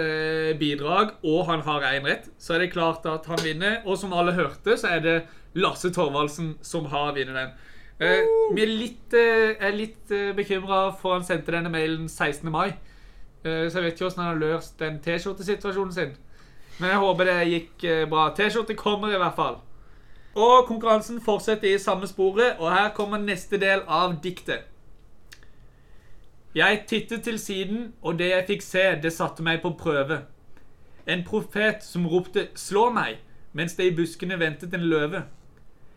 [0.60, 3.78] bidrag, og han har én rett, så er det klart at han vinner.
[3.88, 5.16] Og som alle hørte, så er det
[5.56, 7.54] Lasse Torvaldsen som har vunnet den.
[8.00, 12.50] Eh, vi er litt, eh, er litt eh, bekymra for han sendte denne mailen 16.
[12.52, 12.74] mai.
[13.44, 16.16] Eh, så jeg vet ikke hvordan han har løst den T-skjortesituasjonen sin.
[16.78, 18.28] Men jeg håper det gikk eh, bra.
[18.36, 19.56] T-skjorte kommer i hvert fall.
[20.36, 24.68] Og konkurransen fortsetter i samme sporet, og her kommer neste del av diktet.
[26.54, 30.22] Jeg tittet til siden, og det jeg fikk se, det satte meg på prøve.
[31.06, 33.20] En profet som ropte 'slå meg',
[33.52, 35.22] mens det i buskene ventet en løve.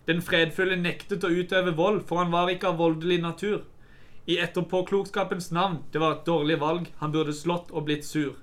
[0.10, 3.60] Den fredfulle nektet å utøve vold, for han var ikke av voldelig natur.
[4.30, 8.40] I etterpåklokskapens navn, det var et dårlig valg, han burde slått og blitt sur.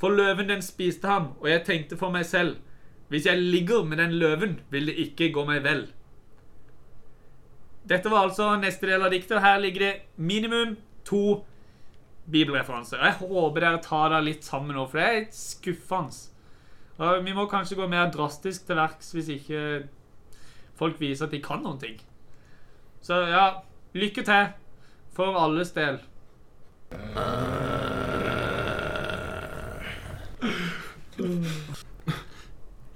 [0.00, 2.62] For løven den spiste ham, og jeg tenkte for meg selv,
[3.08, 5.84] Hvis jeg ligger med den løven, vil det ikke gå meg vel.
[7.86, 9.36] Dette var altså neste del av diktet.
[9.36, 11.44] og Her ligger det minimum to
[12.26, 12.98] bibelreferanser.
[12.98, 16.18] Jeg håper dere tar det litt sammen nå, for det er skuffende.
[17.22, 19.60] Vi må kanskje gå mer drastisk til verks hvis ikke
[20.78, 21.98] folk viser at de kan noen ting.
[23.04, 23.48] Så ja,
[23.96, 24.52] lykke til
[25.16, 26.00] for alles del.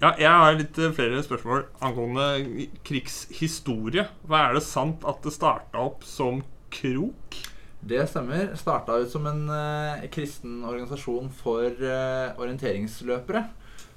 [0.01, 4.07] Ja, jeg har litt flere spørsmål angående krigshistorie.
[4.29, 6.41] Hva er det sant at det starta opp som
[6.73, 7.37] krok?
[7.81, 8.53] Det stemmer.
[8.61, 13.45] Starta ut som en eh, kristen organisasjon for eh, orienteringsløpere.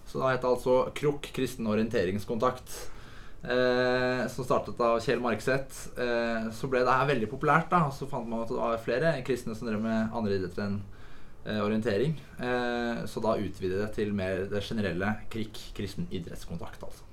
[0.08, 2.76] Så da het det altså KROK, kristen orienteringskontakt.
[3.44, 6.00] Eh, som startet av Kjell Markseth.
[6.00, 7.70] Eh, så ble det her veldig populært.
[7.70, 10.64] da Og Så fant man at det var flere kristne som drev med andre idretter
[10.64, 10.78] enn
[11.46, 12.16] eh, orientering.
[12.40, 16.84] Eh, så da utvidet det til mer det generelle KRIK, kristen idrettskontakt.
[16.84, 17.04] altså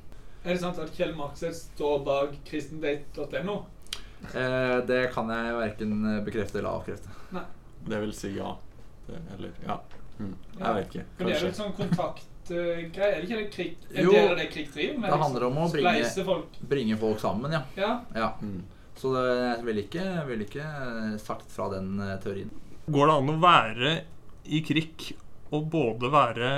[0.44, 3.64] Er det sant at Kjell Markseth står bak kristendate.no?
[4.30, 7.10] Eh, det kan jeg verken bekrefte eller avkrefte.
[7.88, 8.54] Det vil si ja.
[9.08, 9.80] Det, eller ja.
[10.20, 10.34] Mm.
[10.58, 10.66] Ja.
[10.66, 11.04] Jeg vet ikke.
[11.16, 11.48] For det er jo Kanskje.
[11.48, 11.74] et sånn
[12.50, 13.14] kontaktgreie.
[13.14, 15.10] Er det ikke det krig, en Jo, del av det krig driver med?
[15.10, 16.60] det handler om å bringe- folk.
[16.68, 17.62] Bringe folk sammen, ja.
[17.76, 18.00] Ja.
[18.14, 18.32] ja.
[18.42, 18.62] Mm.
[18.96, 20.66] Så det, jeg ville ikke, vil ikke
[21.18, 22.50] sagt fra den eh, teorien.
[22.90, 23.92] Går det an å være
[24.44, 25.12] i krig
[25.52, 26.50] og både være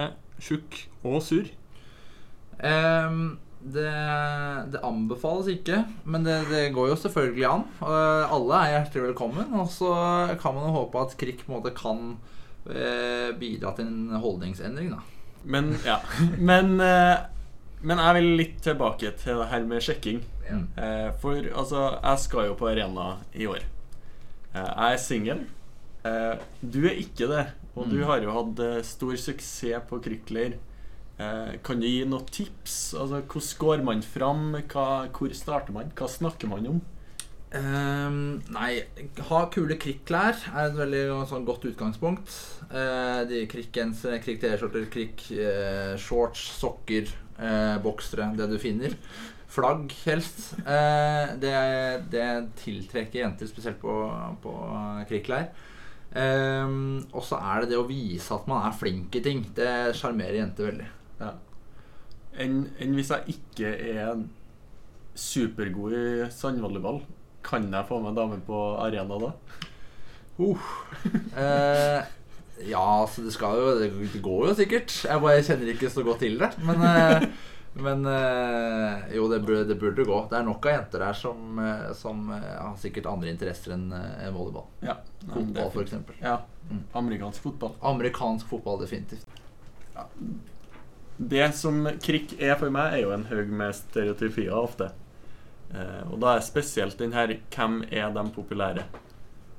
[0.42, 1.46] tjukk og sur?
[2.62, 3.87] Um, det,
[4.74, 7.64] det anbefales ikke, men det, det går jo selvfølgelig an.
[7.78, 9.52] Eh, alle er hjertelig velkommen.
[9.55, 9.92] Og så
[10.40, 12.16] kan man jo håpe at krig på en måte kan
[12.66, 14.98] eh, bidra til en holdningsendring, da.
[15.44, 16.00] Men ja.
[16.38, 17.18] Men, eh,
[17.83, 20.20] men jeg vil litt tilbake til det her med sjekking.
[20.46, 20.66] Mm.
[20.78, 23.64] Eh, for altså, jeg skal jo på arena i år.
[24.55, 25.40] Eh, jeg er singel.
[26.07, 28.05] Eh, du er ikke det, og du Mm.
[28.07, 30.55] har jo hatt stor suksess på Krykler.
[31.18, 32.94] Eh, kan du gi noen tips?
[32.94, 34.52] Altså, Hvordan går man fram?
[34.70, 35.90] Hva, hvor starter man?
[35.96, 36.81] Hva snakker man om?
[37.53, 38.81] Ehm, nei,
[39.29, 42.33] ha kule krikklær er et veldig sånn, godt utgangspunkt.
[42.73, 48.97] Uh, de Krikkgensere, krikk-T-skjorter, krikk-shorts, sokker, uh, boksere, det du finner.
[49.53, 50.55] Flagg, helst.
[50.65, 51.53] Eh, det,
[52.09, 52.29] det
[52.62, 53.93] tiltrekker jenter, spesielt på,
[54.41, 54.53] på
[55.11, 55.51] krigsklær.
[56.12, 59.43] Um, og så er det det å vise at man er flink i ting.
[59.53, 60.88] Det sjarmerer jenter veldig.
[61.21, 61.35] Ja.
[62.41, 64.25] Enn en hvis jeg ikke er
[65.21, 67.03] supergod i sandvolleyball,
[67.44, 69.35] kan jeg få meg dame på arena da?
[71.37, 72.02] Eh,
[72.66, 74.94] ja, så det skal jo Det går jo sikkert.
[75.07, 76.48] Jeg bare kjenner ikke så godt til det.
[76.66, 77.26] Men, eh,
[77.87, 80.18] men eh, jo, det burde, det burde gå.
[80.31, 83.87] Det er nok av jenter der som, eh, som eh, har sikkert andre interesser enn
[83.92, 84.66] en volleyball.
[84.85, 84.98] Ja.
[85.26, 86.18] Fotball, eksempel.
[86.22, 86.40] Ja.
[86.70, 86.83] Mm.
[87.02, 87.76] Amerikansk fotball.
[87.92, 89.28] Amerikansk fotball, definitivt.
[91.16, 94.90] Det som krik er for meg, er jo en haug med stereotypier ofte.
[95.72, 98.85] Eh, og da er spesielt den her Hvem er de populære?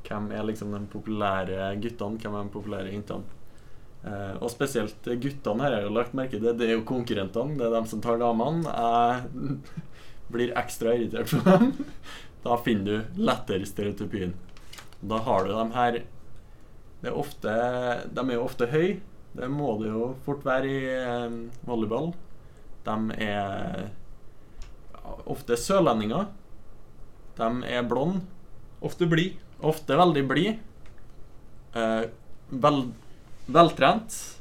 [0.08, 2.20] Hvem er liksom de populære guttene?
[2.20, 3.40] Hvem er de populære jentene?
[4.04, 6.50] Uh, og spesielt guttene her har jo lagt merke til.
[6.60, 7.56] Det er jo konkurrentene.
[7.56, 8.68] Det er dem som tar damene.
[8.68, 9.62] Jeg
[10.34, 11.72] blir ekstra irritert på dem.
[12.44, 14.36] Da finner du lettere stereotypien.
[15.00, 16.02] Da har du dem her
[17.04, 17.54] Det er ofte
[18.16, 19.00] De er jo ofte høye.
[19.34, 22.12] Det må det jo fort være i eh, volleyball.
[22.86, 23.88] De er
[25.30, 26.26] ofte sørlendinger.
[27.38, 28.24] De er blonde.
[28.84, 29.38] Ofte blid.
[29.64, 30.58] Ofte veldig blide.
[31.74, 32.04] Eh,
[32.64, 32.92] vel,
[33.48, 34.40] veltrent.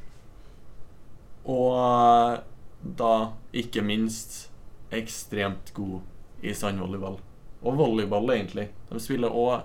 [1.48, 2.40] Og eh,
[2.82, 3.12] da
[3.56, 4.50] ikke minst
[4.92, 6.00] ekstremt god
[6.42, 7.18] i sandvolleyball.
[7.62, 8.68] Og volleyball, egentlig.
[8.90, 9.62] De spiller òg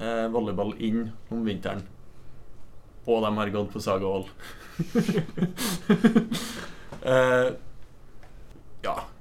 [0.00, 1.84] eh, volleyball inn om vinteren.
[3.04, 4.24] Og de har gått på Saga Hall.
[7.12, 7.50] eh,
[8.84, 9.13] ja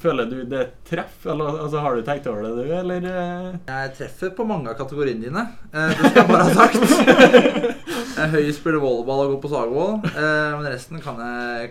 [0.00, 3.06] Føler du det treff, eller altså, har du tenkt over det, du, eller?
[3.10, 3.58] eh?
[3.68, 5.44] Jeg treffer på mange av kategoriene dine.
[5.72, 6.82] Eh, det skal jeg bare ha sagt.
[8.10, 9.92] Jeg er høy, spiller volleyball og går på Sagvoll.
[10.10, 11.70] Eh, men resten kan jeg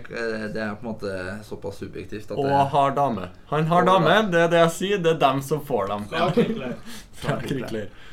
[0.50, 1.12] Det er på en måte
[1.46, 3.28] såpass subjektivt at Og har dame.
[3.52, 5.02] Han har dame, det er det jeg sier.
[5.04, 6.08] Det er dem som får dem.
[6.10, 7.86] Fra krigsleir.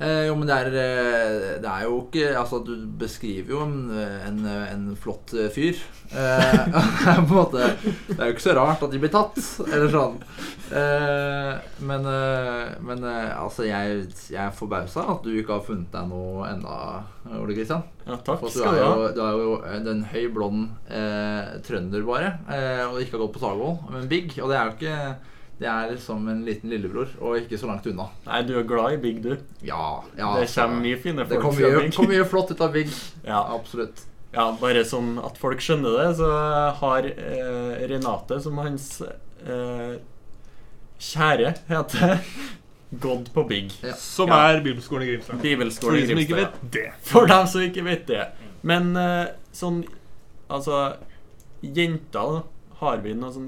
[0.00, 3.74] Eh, jo, men det er, eh, det er jo ikke Altså, du beskriver jo en,
[3.92, 5.78] en, en flott eh, fyr.
[6.10, 6.80] Eh, det
[7.12, 7.68] er på en måte
[8.08, 10.16] Det er jo ikke så rart at de blir tatt, eller sånn.
[10.72, 11.52] Eh,
[11.86, 16.08] men eh, men eh, altså, jeg, jeg er forbausa at du ikke har funnet deg
[16.10, 16.78] noe ennå,
[17.38, 17.84] Ole Kristian.
[18.06, 19.10] Ja, takk skal du ha.
[19.14, 19.58] du er jo
[19.92, 22.32] en høy, blond eh, trønder, bare.
[22.48, 24.34] Eh, og ikke har gått på Sagvoll, men big.
[24.40, 24.96] Og det er jo ikke
[25.58, 28.08] Det er liksom en liten lillebror, og ikke så langt unna.
[28.26, 29.36] Nei, du er glad i Big, du.
[29.62, 31.90] Ja, ja det altså, kommer mye fine folk kom fra Big.
[31.90, 32.88] Det kommer mye flott ut av Big.
[33.28, 33.42] Ja.
[33.54, 34.02] Absolutt.
[34.32, 36.30] Ja, bare sånn at folk skjønner det, så
[36.80, 39.94] har eh, Renate, som hans eh,
[41.12, 42.16] kjære heter,
[43.04, 43.72] gått på Big.
[43.84, 43.94] Ja.
[44.00, 44.40] Som Ja.
[44.50, 45.36] er Bibelskolen i Grimstad.
[45.36, 46.86] For Bibelskolen de i som ikke vet det.
[47.12, 48.24] For dem som ikke vet det.
[48.62, 49.84] Men eh, sånn
[50.52, 50.96] Altså,
[51.64, 52.42] jenter.
[52.82, 53.46] Har vi noe sånn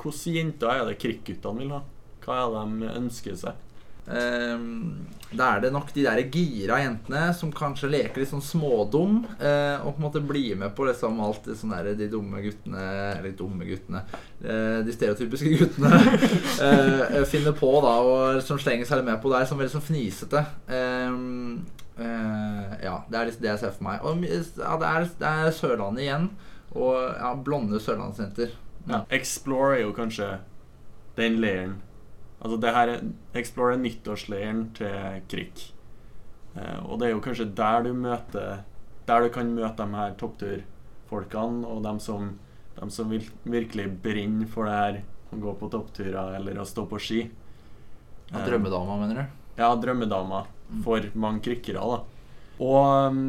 [0.00, 1.82] Hvordan jenter er det krikkguttene vil ha?
[2.24, 3.66] Hva er det de ønsker seg?
[4.10, 9.20] Um, da er det nok de der gira jentene som kanskje leker litt sånn smådum.
[9.38, 12.40] uh, og på en måte blir med på liksom alt det sånn der, de dumme
[12.42, 12.86] guttene
[13.18, 14.02] Eller dumme guttene.
[14.42, 19.46] uh, de stereotypiske guttene uh, finner på, da, og som slenger seg med på der,
[19.46, 20.42] som veldig sånn fnisete.
[20.66, 21.60] Um,
[22.00, 24.04] ja, det er liksom det jeg ser for meg.
[24.08, 26.30] Og ja, det, er, det er Sørlandet igjen.
[26.72, 28.54] Og ja, blonde sørlandsjenter.
[28.88, 29.04] Ja.
[29.12, 30.38] Explore er jo kanskje
[31.18, 31.80] den leiren
[32.40, 33.02] Altså det her er
[33.36, 35.66] Explore er nyttårsleiren til Krik.
[36.56, 38.62] Eh, og det er jo kanskje der du møter
[39.06, 42.38] Der du kan møte de her toppturfolkene, og dem som,
[42.78, 46.86] dem som vil, virkelig brenner for det her å gå på toppturer eller å stå
[46.90, 47.20] på ski.
[48.30, 49.36] Ja, Drømmedama, mener du?
[49.60, 50.44] ja, drømmedama
[50.84, 51.98] for mange krykkere, da.
[52.62, 53.20] Og um,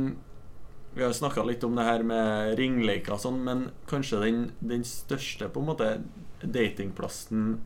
[0.93, 4.83] vi har snakka litt om det her med ringleker og sånn, men kanskje den, den
[4.87, 5.91] største på en måte
[6.41, 7.61] datingplassen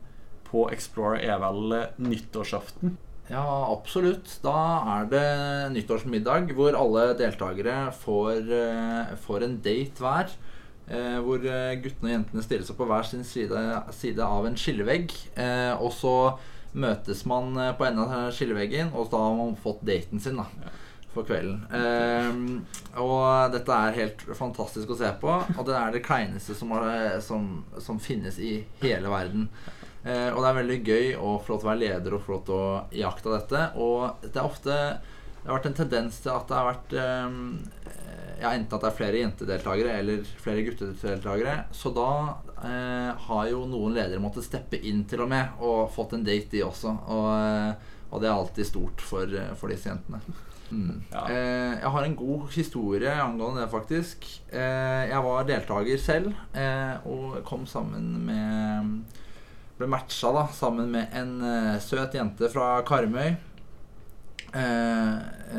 [0.46, 2.94] på Explore er vel nyttårsaften.
[3.26, 4.36] Ja, absolutt.
[4.44, 4.54] Da
[4.96, 5.26] er det
[5.74, 10.30] nyttårsmiddag hvor alle deltakere får, eh, får en date hver.
[10.86, 13.64] Eh, hvor eh, guttene og jentene stiller seg på hver sin side,
[13.98, 15.10] side av en skillevegg.
[15.34, 16.14] Eh, og så
[16.78, 20.38] møtes man eh, på enden av skilleveggen, og da har man fått daten sin.
[20.38, 20.46] da
[21.16, 21.64] for kvelden.
[21.72, 22.44] Um,
[23.02, 25.32] og dette er helt fantastisk å se på.
[25.56, 27.50] Og det er det kleineste som, er, som,
[27.82, 29.48] som finnes i hele verden.
[30.06, 33.36] Uh, og det er veldig gøy lov til å være leder og til å iaktta
[33.38, 33.68] dette.
[33.82, 34.80] Og det er ofte
[35.46, 37.40] Det har vært en tendens til at det har vært um,
[38.40, 41.56] ja, enten at det er flere jentedeltakere eller flere guttedeltakere.
[41.72, 42.10] Så da
[42.64, 46.50] eh, har jo noen ledere måttet steppe inn til og med og fått en date,
[46.52, 46.92] de også.
[47.06, 50.20] Og, eh, og det er alltid stort for, for disse jentene.
[50.70, 51.02] Mm.
[51.12, 51.24] Ja.
[51.30, 54.26] Eh, jeg har en god historie angående det, faktisk.
[54.50, 59.22] Eh, jeg var deltaker selv eh, og kom sammen med
[59.76, 61.34] Ble matcha da, sammen med en
[61.84, 63.34] søt jente fra Karmøy.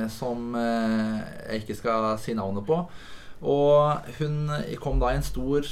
[0.10, 2.80] Som jeg ikke skal si navnet på.
[3.46, 4.50] Og hun
[4.82, 5.67] kom da i en stor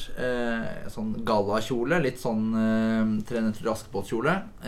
[0.94, 1.98] sånn gallakjole.
[2.04, 3.72] Litt sånn eh, Tre netter.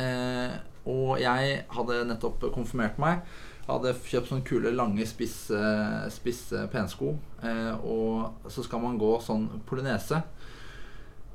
[0.01, 3.21] Eh, og jeg hadde nettopp konfirmert meg.
[3.67, 5.59] Hadde kjøpt sånne kule, lange, spisse,
[6.15, 7.17] spisse pensko.
[7.43, 10.21] Eh, og så skal man gå sånn polynese.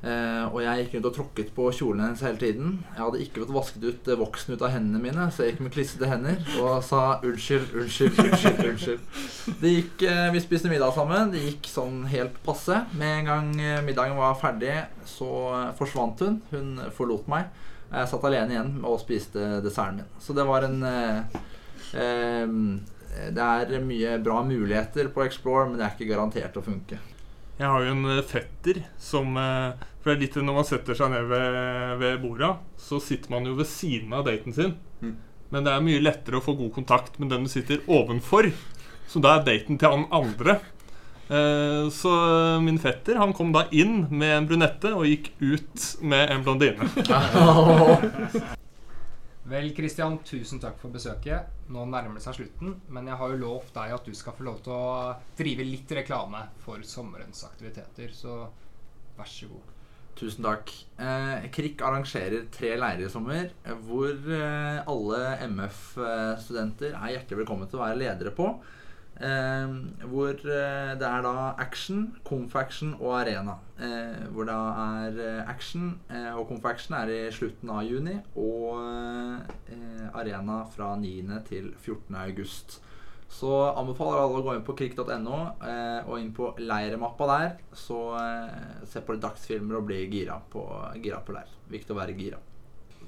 [0.03, 2.73] Eh, og jeg gikk rundt og tråkket på kjolen hennes hele tiden.
[2.89, 5.63] Jeg hadde ikke fått vasket ut eh, voksen ut av hendene mine, så jeg gikk
[5.63, 8.65] med klissete hender og sa unnskyld, unnskyld, unnskyld.
[8.73, 9.05] unnskyld.
[9.63, 11.31] Det gikk, eh, Vi spiste middag sammen.
[11.31, 12.81] Det gikk sånn helt passe.
[12.99, 14.75] Med en gang eh, middagen var ferdig,
[15.07, 15.31] så
[15.79, 16.41] forsvant hun.
[16.51, 17.53] Hun forlot meg.
[17.93, 20.13] Jeg satt alene igjen og spiste desserten min.
[20.19, 20.81] Så det var en
[21.93, 26.99] Det er mye bra muligheter på Explore, men det er ikke garantert å funke.
[27.59, 30.99] Jeg har jo en eh, fetter som eh, For det er litt når man setter
[30.99, 31.59] seg ned ved,
[32.01, 34.75] ved bordet, så sitter man jo ved siden av daten sin.
[35.03, 35.15] Mm.
[35.53, 38.49] Men det er mye lettere å få god kontakt med den du sitter ovenfor.
[39.07, 40.59] Så da er daten til han andre.
[41.29, 42.11] Eh, Så
[42.65, 46.89] min fetter han kom da inn med en brunette og gikk ut med en blondine.
[49.53, 51.51] Vel, Kristian, tusen takk for besøket.
[51.75, 54.47] Nå nærmer det seg slutten, men jeg har jo lovt deg at du skal få
[54.47, 58.39] lov til å drive litt reklame for sommerens aktiviteter, så
[59.19, 59.69] vær så god.
[60.17, 60.73] Tusen takk.
[61.01, 67.69] Eh, KRIK arrangerer tre leirer i sommer eh, hvor eh, alle MF-studenter er hjertelig velkommen
[67.69, 68.49] til å være ledere på.
[69.21, 69.73] Eh,
[70.09, 73.59] hvor eh, det er da action, Confaction og arena.
[73.79, 76.01] Eh, hvor det er eh, action,
[76.37, 78.17] og Confaction er i slutten av juni.
[78.37, 78.81] Og
[80.13, 81.43] arena fra 9.
[81.49, 82.17] til 14.
[82.25, 82.81] august.
[83.33, 87.55] Så anbefaler alle å gå inn på krik.no eh, og inn på leiremappa der.
[87.73, 87.99] Så
[88.89, 90.67] se på litt dagsfilmer og bli gira på,
[91.01, 91.53] gira på leir.
[91.73, 92.43] Viktig å være gira.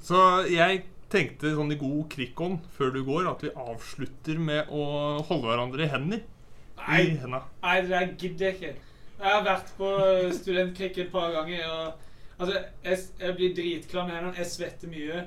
[0.05, 0.19] Så
[0.51, 0.85] jeg
[1.15, 4.85] tenkte sånn i god krikkånd før du går, at vi avslutter med å
[5.29, 6.25] holde hverandre i hender.
[6.81, 6.99] Nei.
[7.01, 7.45] I henda.
[7.63, 8.91] Nei, det der gidder jeg ikke.
[9.15, 9.91] Jeg har vært på
[10.41, 11.65] studentkrikk et par ganger.
[11.71, 14.37] Og, altså, jeg, jeg blir dritklam i hendene.
[14.43, 15.25] Jeg svetter mye.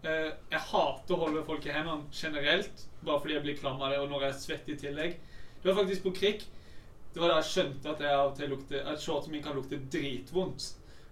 [0.00, 3.92] Eh, jeg hater å holde folk i hendene generelt, bare fordi jeg blir klam av
[3.92, 5.16] det, og når jeg svetter i tillegg.
[5.60, 6.46] Det var faktisk på krikk.
[7.10, 9.56] Det var da jeg skjønte at jeg av og til lukte, at shortsen min kan
[9.58, 10.70] lukte dritvondt.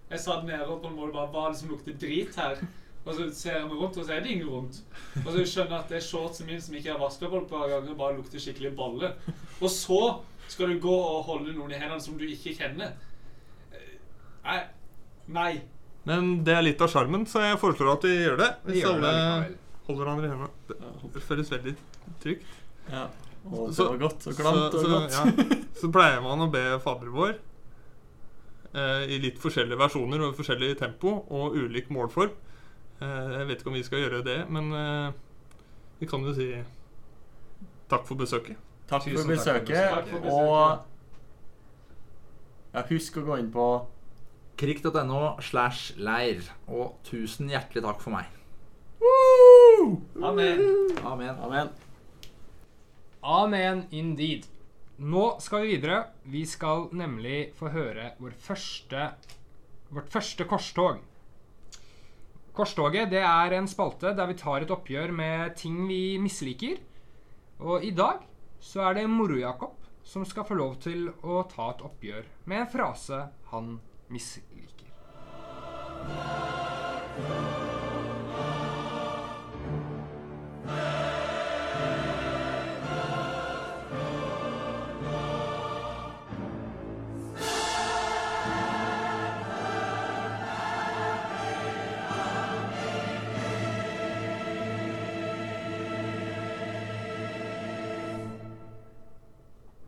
[0.09, 2.63] Jeg satt nede og på en måte bare Hva er det som lukter drit her?
[3.05, 4.81] Og så ser jeg meg rundt, og så er det ingen rundt.
[5.23, 7.47] Og så skjønner jeg at det er shortsen min som ikke har vaska på et
[7.49, 9.13] par ganger, bare lukter skikkelig balle.
[9.61, 10.01] Og så
[10.49, 12.93] skal du gå og holde noen i hendene som du ikke kjenner.
[14.43, 14.59] Nei.
[15.29, 15.51] Nei.
[16.09, 18.51] Men det er litt av sjarmen, så jeg foreslår at vi gjør det.
[18.67, 19.57] Hvis gjør alle det
[19.89, 20.49] holder hverandre i hendene.
[21.13, 21.75] Det- føles veldig
[22.21, 22.45] trygt.
[22.89, 23.07] Ja.
[23.49, 25.13] Og det var godt og klamt og så, godt.
[25.15, 27.37] ja, så pleier man å be Fader vår
[28.75, 32.33] eh, i litt forskjellige versjoner og forskjellig tempo og ulik målform.
[32.99, 35.11] Eh, jeg vet ikke om vi skal gjøre det, men eh,
[36.01, 36.49] vi kan jo si
[37.89, 38.59] takk for besøket.
[38.89, 40.33] Takk for takk for besøket.
[40.33, 40.85] Og
[42.73, 43.69] ja, husk å gå inn på
[44.59, 46.43] Krik.no slash leir.
[46.67, 48.27] Og tusen hjertelig takk for meg.
[50.19, 50.59] Amen.
[51.07, 51.35] Amen.
[51.39, 51.69] Amen.
[53.23, 54.47] Amen indeed.
[54.99, 56.01] Nå skal vi videre.
[56.27, 59.13] Vi skal nemlig få høre vår første,
[59.95, 60.99] vårt første korstog.
[62.59, 66.81] Korstoget det er en spalte der vi tar et oppgjør med ting vi misliker.
[67.63, 68.25] Og i dag
[68.59, 72.71] så er det Moro-Jakob som skal få lov til å ta et oppgjør med en
[72.75, 73.21] frase
[73.53, 73.77] han
[74.11, 74.91] misliker.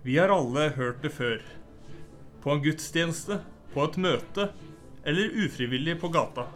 [0.03, 1.41] Vi har alle hørt det før.
[2.41, 3.35] På en gudstjeneste,
[3.73, 4.47] på et møte
[5.05, 6.47] eller ufrivillig på gata.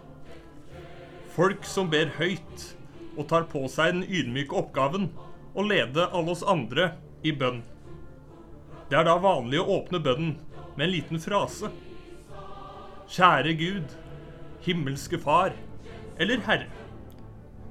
[1.36, 2.66] Folk som ber høyt
[3.14, 5.12] og tar på seg den ydmyke oppgaven
[5.54, 7.62] å lede alle oss andre i bønn.
[8.90, 10.34] Det er da vanlig å åpne bønnen
[10.74, 11.70] med en liten frase.
[13.14, 13.96] Kjære Gud,
[14.66, 15.54] himmelske Far
[16.18, 16.72] eller Herre.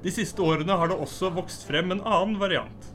[0.07, 2.93] De siste årene har det også vokst frem en annen variant.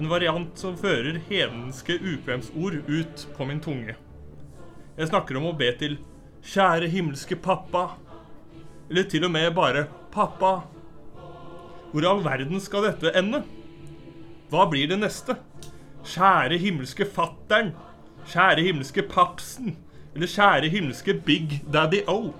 [0.00, 3.96] En variant som fører hedenske ukvemsord ut på min tunge.
[4.96, 5.98] Jeg snakker om å be til
[6.42, 7.92] Kjære himmelske pappa.
[8.90, 10.62] Eller til og med bare Pappa.
[11.92, 13.42] Hvor i all verden skal dette ende?
[14.50, 15.36] Hva blir det neste?
[16.08, 17.70] Kjære himmelske fattern.
[18.32, 19.76] Kjære himmelske papsen.
[20.16, 22.32] Eller kjære himmelske Big Daddy O.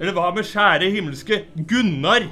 [0.00, 2.26] Eller hva med kjære himmelske Gunnar,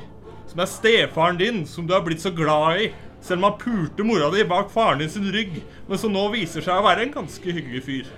[0.50, 2.88] som er stefaren din, som du har blitt så glad i,
[3.24, 6.64] selv om han pulte mora di bak faren din sin rygg, men som nå viser
[6.64, 8.10] seg å være en ganske hyggelig fyr.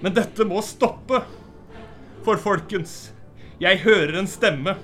[0.00, 1.24] Men dette må stoppe.
[2.24, 3.10] For folkens,
[3.58, 4.76] jeg hører en stemme.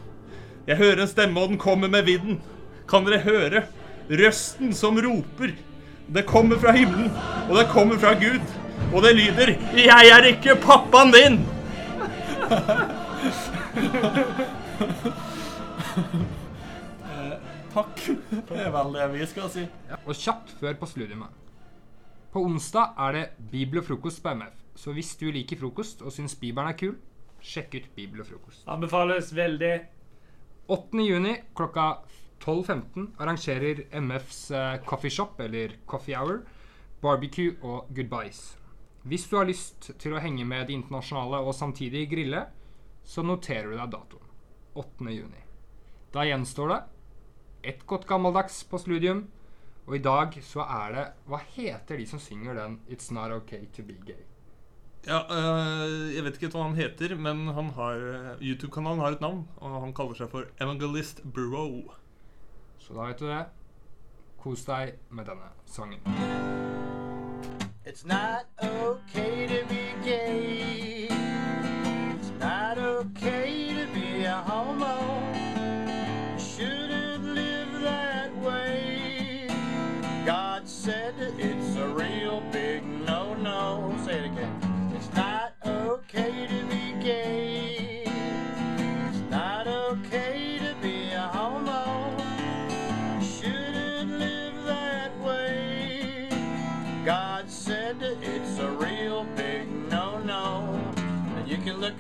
[0.66, 2.40] Jeg hører en stemme, og den kommer med vidden.
[2.90, 3.62] Kan dere høre?
[4.10, 5.54] Røsten som roper.
[6.10, 7.12] Det kommer fra himmelen,
[7.46, 8.42] og det kommer fra Gud.
[8.92, 11.40] Og det lyder 'Jeg er ikke pappaen din'.
[17.76, 17.98] Takk.
[18.48, 19.66] Det er vel det vi skal si.
[19.98, 21.42] Og kjapt før på postludiumet.
[22.32, 24.62] På onsdag er det Bibel og frokost på MF.
[24.76, 26.94] Så hvis du liker frokost og syns Bibelen er kul,
[27.44, 28.64] sjekk ut Bibel og frokost.
[28.68, 29.74] Anbefales veldig.
[30.72, 31.04] 8.
[31.04, 31.86] juni klokka
[32.40, 36.42] 12.15 arrangerer MFs coffeeshop, Coffee Shop, eller Coffee Hour,
[37.04, 38.56] barbecue og goodbyes.
[39.04, 42.46] Hvis du har lyst til å henge med de internasjonale og samtidig grille,
[43.04, 44.36] så noterer du deg datoen.
[44.76, 45.12] 8.
[45.12, 45.44] juni.
[46.12, 46.84] Da gjenstår det
[47.66, 49.26] et godt gammeldags på studium.
[49.86, 53.66] og i dag så er det Hva heter de som synger den 'It's Not Okay
[53.76, 54.24] To Be Gay'?
[55.06, 59.20] Ja, øh, Jeg vet ikke hva han heter, men han har øh, YouTube-kanalen har et
[59.20, 59.48] navn.
[59.56, 61.92] Og han kaller seg for Evangelist Bro.
[62.78, 63.44] Så da vet du det.
[64.38, 66.00] Kos deg med denne sangen.
[67.86, 70.55] It's not okay to be gay.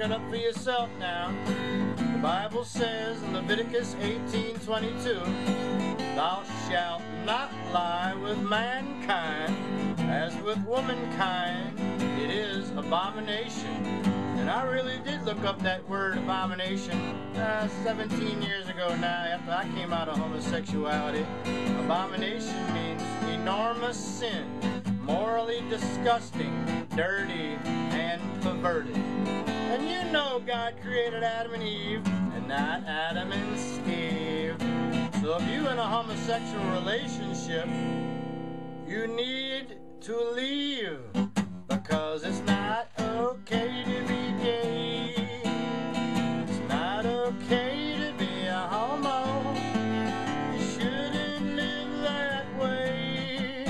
[0.06, 1.34] It up for yourself now.
[1.96, 5.14] The Bible says in Leviticus 18 22,
[6.14, 9.52] Thou shalt not lie with mankind,
[10.08, 11.80] as with womankind
[12.20, 13.84] it is abomination.
[14.38, 17.00] And I really did look up that word abomination
[17.34, 21.26] uh, 17 years ago now after I came out of homosexuality.
[21.80, 24.46] Abomination means enormous sin,
[25.02, 29.15] morally disgusting, dirty, and perverted.
[29.76, 34.56] And you know God created Adam and Eve, and not Adam and Steve.
[35.20, 37.68] So if you're in a homosexual relationship,
[38.88, 41.00] you need to leave
[41.68, 45.14] because it's not okay to be gay.
[46.48, 49.52] It's not okay to be a homo.
[50.54, 53.66] You shouldn't live that way.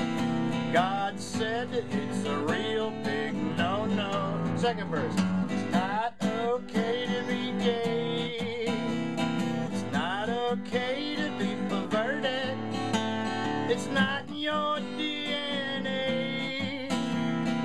[0.72, 4.54] God said it's a real big no-no.
[4.56, 5.25] Second verse.
[11.16, 12.56] To be perverted.
[13.70, 16.90] It's not in your DNA.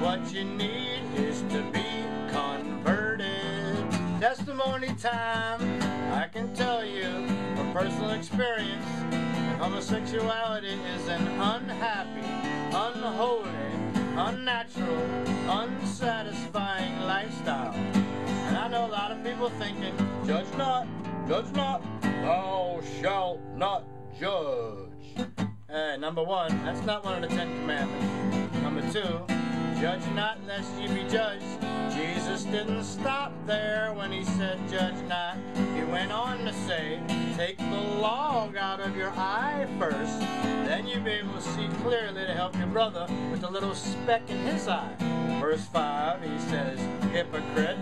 [0.01, 1.85] What you need is to be
[2.31, 3.91] converted.
[4.19, 5.61] Testimony time.
[6.13, 8.85] I can tell you from personal experience
[9.61, 12.25] homosexuality is an unhappy,
[12.75, 13.51] unholy,
[14.17, 15.05] unnatural,
[15.47, 17.71] unsatisfying lifestyle.
[17.75, 19.93] And I know a lot of people thinking,
[20.25, 20.87] judge not,
[21.27, 21.83] judge not,
[22.21, 23.83] thou shalt not
[24.19, 25.27] judge.
[25.69, 28.55] Uh, number one, that's not one of the Ten Commandments.
[28.61, 31.43] Number two, judge not lest ye be judged.
[31.95, 35.37] Jesus didn't stop there when he said judge not.
[35.75, 36.99] He went on to say,
[37.35, 40.19] take the log out of your eye first.
[40.67, 44.29] Then you'll be able to see clearly to help your brother with the little speck
[44.29, 44.95] in his eye.
[45.39, 46.79] Verse 5, he says,
[47.11, 47.77] hypocrite.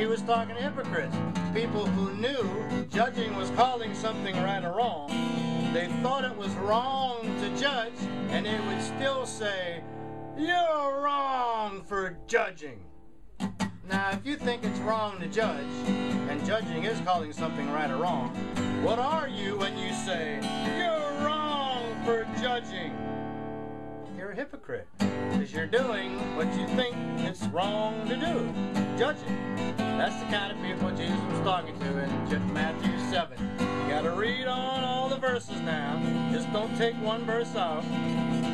[0.00, 1.14] He was talking to hypocrites,
[1.52, 5.10] people who knew judging was calling something right or wrong.
[5.74, 7.92] They thought it was wrong to judge,
[8.30, 9.82] and they would still say,
[10.38, 12.80] You're wrong for judging.
[13.90, 15.66] Now, if you think it's wrong to judge,
[16.30, 18.30] and judging is calling something right or wrong,
[18.82, 20.40] what are you when you say,
[20.78, 23.19] You're wrong for judging?
[24.30, 24.86] You're a hypocrite.
[24.98, 29.74] Because you're doing what you think it's wrong to do judging.
[29.76, 33.36] That's the kind of people Jesus was talking to in Matthew 7.
[33.58, 36.00] You gotta read on all the verses now.
[36.32, 37.82] Just don't take one verse out.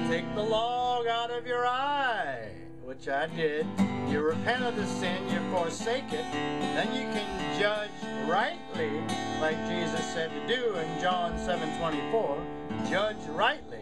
[0.09, 2.49] Take the log out of your eye,
[2.83, 3.67] which I did.
[4.09, 6.25] You repent of the sin, you forsake it.
[6.33, 7.91] Then you can judge
[8.27, 9.03] rightly,
[9.43, 12.47] like Jesus said to do in John 7 24.
[12.89, 13.76] Judge rightly.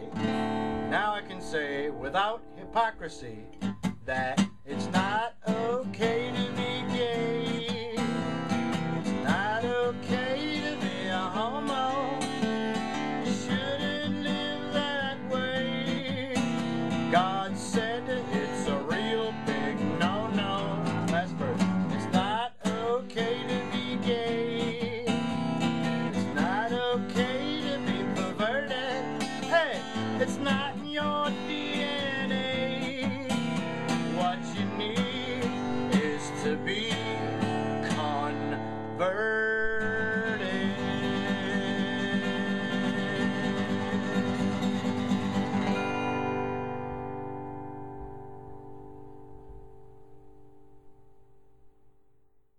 [0.89, 3.39] Now I can say without hypocrisy
[4.05, 6.54] that it's not okay to